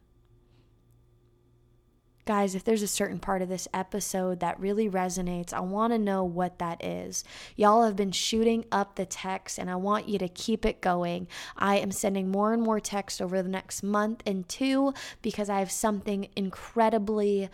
Guys, 2.25 2.55
if 2.55 2.63
there's 2.63 2.81
a 2.81 2.87
certain 2.87 3.19
part 3.19 3.43
of 3.43 3.47
this 3.47 3.67
episode 3.75 4.39
that 4.39 4.59
really 4.59 4.89
resonates, 4.89 5.53
I 5.53 5.59
want 5.59 5.93
to 5.93 5.99
know 5.99 6.23
what 6.23 6.57
that 6.57 6.83
is. 6.83 7.23
Y'all 7.55 7.85
have 7.85 7.95
been 7.95 8.11
shooting 8.11 8.65
up 8.71 8.95
the 8.95 9.05
text, 9.05 9.59
and 9.59 9.69
I 9.69 9.75
want 9.75 10.09
you 10.09 10.17
to 10.17 10.27
keep 10.27 10.65
it 10.65 10.81
going. 10.81 11.27
I 11.55 11.77
am 11.77 11.91
sending 11.91 12.29
more 12.29 12.53
and 12.53 12.61
more 12.63 12.79
text 12.79 13.21
over 13.21 13.41
the 13.43 13.47
next 13.47 13.83
month 13.83 14.23
and 14.25 14.49
two 14.49 14.93
because 15.21 15.47
I 15.47 15.59
have 15.59 15.71
something 15.71 16.27
incredibly 16.35 17.49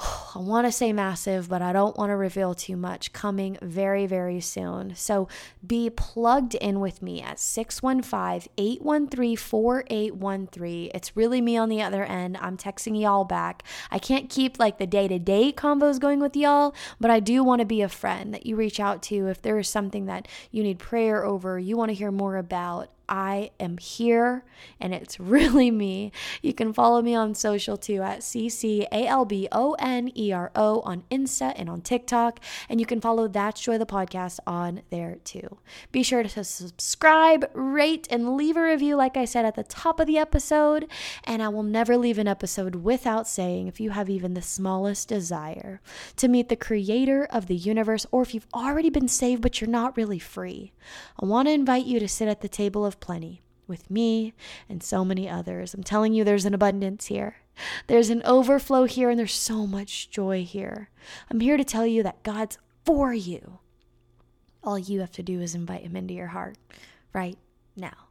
I 0.34 0.38
want 0.38 0.66
to 0.66 0.72
say 0.72 0.92
massive, 0.92 1.48
but 1.48 1.62
I 1.62 1.72
don't 1.72 1.96
want 1.96 2.10
to 2.10 2.16
reveal 2.16 2.54
too 2.54 2.76
much, 2.76 3.12
coming 3.12 3.58
very, 3.60 4.06
very 4.06 4.40
soon. 4.40 4.94
So 4.94 5.28
be 5.66 5.90
plugged 5.90 6.54
in 6.54 6.80
with 6.80 7.02
me 7.02 7.20
at 7.20 7.38
615 7.38 8.50
813 8.56 9.36
4813. 9.36 10.90
It's 10.94 11.16
really 11.16 11.40
me 11.40 11.56
on 11.56 11.68
the 11.68 11.82
other 11.82 12.04
end. 12.04 12.36
I'm 12.40 12.56
texting 12.56 13.00
y'all 13.00 13.24
back. 13.24 13.62
I 13.90 13.98
can't 13.98 14.30
keep 14.30 14.58
like 14.58 14.78
the 14.78 14.86
day 14.86 15.08
to 15.08 15.18
day 15.18 15.52
combos 15.52 16.00
going 16.00 16.20
with 16.20 16.36
y'all, 16.36 16.74
but 16.98 17.10
I 17.10 17.20
do 17.20 17.42
want 17.44 17.60
to 17.60 17.66
be 17.66 17.82
a 17.82 17.88
friend 17.88 18.32
that 18.34 18.46
you 18.46 18.56
reach 18.56 18.80
out 18.80 19.02
to 19.04 19.26
if 19.28 19.42
there 19.42 19.58
is 19.58 19.68
something 19.68 20.06
that 20.06 20.28
you 20.50 20.62
need 20.62 20.78
prayer 20.78 21.24
over, 21.24 21.58
you 21.58 21.76
want 21.76 21.90
to 21.90 21.94
hear 21.94 22.10
more 22.10 22.36
about. 22.36 22.88
I 23.10 23.50
am 23.58 23.76
here 23.78 24.44
and 24.80 24.94
it's 24.94 25.18
really 25.20 25.70
me. 25.70 26.12
You 26.40 26.54
can 26.54 26.72
follow 26.72 27.02
me 27.02 27.14
on 27.14 27.34
social 27.34 27.76
too 27.76 28.02
at 28.02 28.20
CCALBONERO 28.20 28.90
on 30.86 31.02
Insta 31.10 31.52
and 31.56 31.68
on 31.68 31.80
TikTok. 31.80 32.38
And 32.68 32.78
you 32.78 32.86
can 32.86 33.00
follow 33.00 33.26
That's 33.26 33.60
Joy 33.60 33.78
the 33.78 33.86
podcast 33.86 34.38
on 34.46 34.82
there 34.90 35.16
too. 35.24 35.58
Be 35.90 36.04
sure 36.04 36.22
to 36.22 36.44
subscribe, 36.44 37.50
rate, 37.52 38.06
and 38.10 38.36
leave 38.36 38.56
a 38.56 38.62
review, 38.62 38.94
like 38.96 39.16
I 39.16 39.24
said 39.24 39.44
at 39.44 39.56
the 39.56 39.64
top 39.64 39.98
of 39.98 40.06
the 40.06 40.18
episode. 40.18 40.86
And 41.24 41.42
I 41.42 41.48
will 41.48 41.64
never 41.64 41.96
leave 41.96 42.18
an 42.18 42.28
episode 42.28 42.76
without 42.76 43.26
saying 43.26 43.66
if 43.66 43.80
you 43.80 43.90
have 43.90 44.08
even 44.08 44.34
the 44.34 44.42
smallest 44.42 45.08
desire 45.08 45.80
to 46.16 46.28
meet 46.28 46.48
the 46.48 46.56
creator 46.56 47.26
of 47.30 47.46
the 47.46 47.56
universe, 47.56 48.06
or 48.12 48.22
if 48.22 48.34
you've 48.34 48.46
already 48.54 48.90
been 48.90 49.08
saved 49.08 49.42
but 49.42 49.60
you're 49.60 49.68
not 49.68 49.96
really 49.96 50.18
free, 50.18 50.72
I 51.20 51.26
want 51.26 51.48
to 51.48 51.52
invite 51.52 51.86
you 51.86 51.98
to 52.00 52.08
sit 52.08 52.28
at 52.28 52.40
the 52.40 52.48
table 52.48 52.84
plenty 53.00 53.42
with 53.66 53.90
me 53.90 54.34
and 54.68 54.82
so 54.82 55.04
many 55.04 55.28
others. 55.28 55.74
I'm 55.74 55.82
telling 55.82 56.12
you, 56.12 56.24
there's 56.24 56.44
an 56.44 56.54
abundance 56.54 57.06
here. 57.06 57.36
There's 57.86 58.10
an 58.10 58.22
overflow 58.24 58.84
here, 58.84 59.10
and 59.10 59.18
there's 59.18 59.34
so 59.34 59.66
much 59.66 60.10
joy 60.10 60.44
here. 60.44 60.90
I'm 61.30 61.40
here 61.40 61.56
to 61.56 61.64
tell 61.64 61.86
you 61.86 62.02
that 62.02 62.22
God's 62.22 62.58
for 62.84 63.12
you. 63.12 63.60
All 64.62 64.78
you 64.78 65.00
have 65.00 65.12
to 65.12 65.22
do 65.22 65.40
is 65.40 65.54
invite 65.54 65.82
Him 65.82 65.96
into 65.96 66.14
your 66.14 66.28
heart 66.28 66.56
right 67.12 67.38
now. 67.76 68.08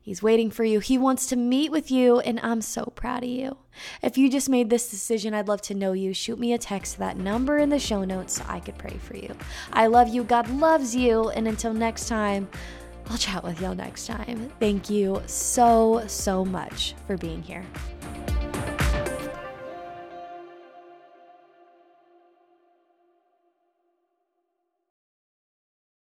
He's 0.00 0.22
waiting 0.22 0.50
for 0.50 0.64
you. 0.64 0.80
He 0.80 0.98
wants 0.98 1.26
to 1.26 1.36
meet 1.36 1.70
with 1.70 1.90
you, 1.90 2.20
and 2.20 2.38
I'm 2.42 2.60
so 2.60 2.92
proud 2.94 3.24
of 3.24 3.30
you. 3.30 3.56
If 4.02 4.16
you 4.16 4.30
just 4.30 4.48
made 4.48 4.70
this 4.70 4.90
decision, 4.90 5.34
I'd 5.34 5.48
love 5.48 5.62
to 5.62 5.74
know 5.74 5.92
you. 5.92 6.14
Shoot 6.14 6.38
me 6.38 6.52
a 6.52 6.58
text 6.58 6.94
to 6.94 6.98
that 7.00 7.16
number 7.16 7.58
in 7.58 7.70
the 7.70 7.78
show 7.78 8.04
notes 8.04 8.34
so 8.34 8.44
I 8.46 8.60
could 8.60 8.78
pray 8.78 8.96
for 8.98 9.16
you. 9.16 9.34
I 9.72 9.86
love 9.86 10.08
you. 10.08 10.22
God 10.22 10.48
loves 10.50 10.94
you. 10.94 11.30
And 11.30 11.48
until 11.48 11.72
next 11.72 12.06
time, 12.06 12.48
I'll 13.10 13.18
chat 13.18 13.44
with 13.44 13.60
y'all 13.60 13.74
next 13.74 14.06
time. 14.06 14.50
Thank 14.60 14.88
you 14.90 15.22
so, 15.26 16.04
so 16.06 16.44
much 16.44 16.94
for 17.06 17.16
being 17.16 17.42
here. 17.42 17.64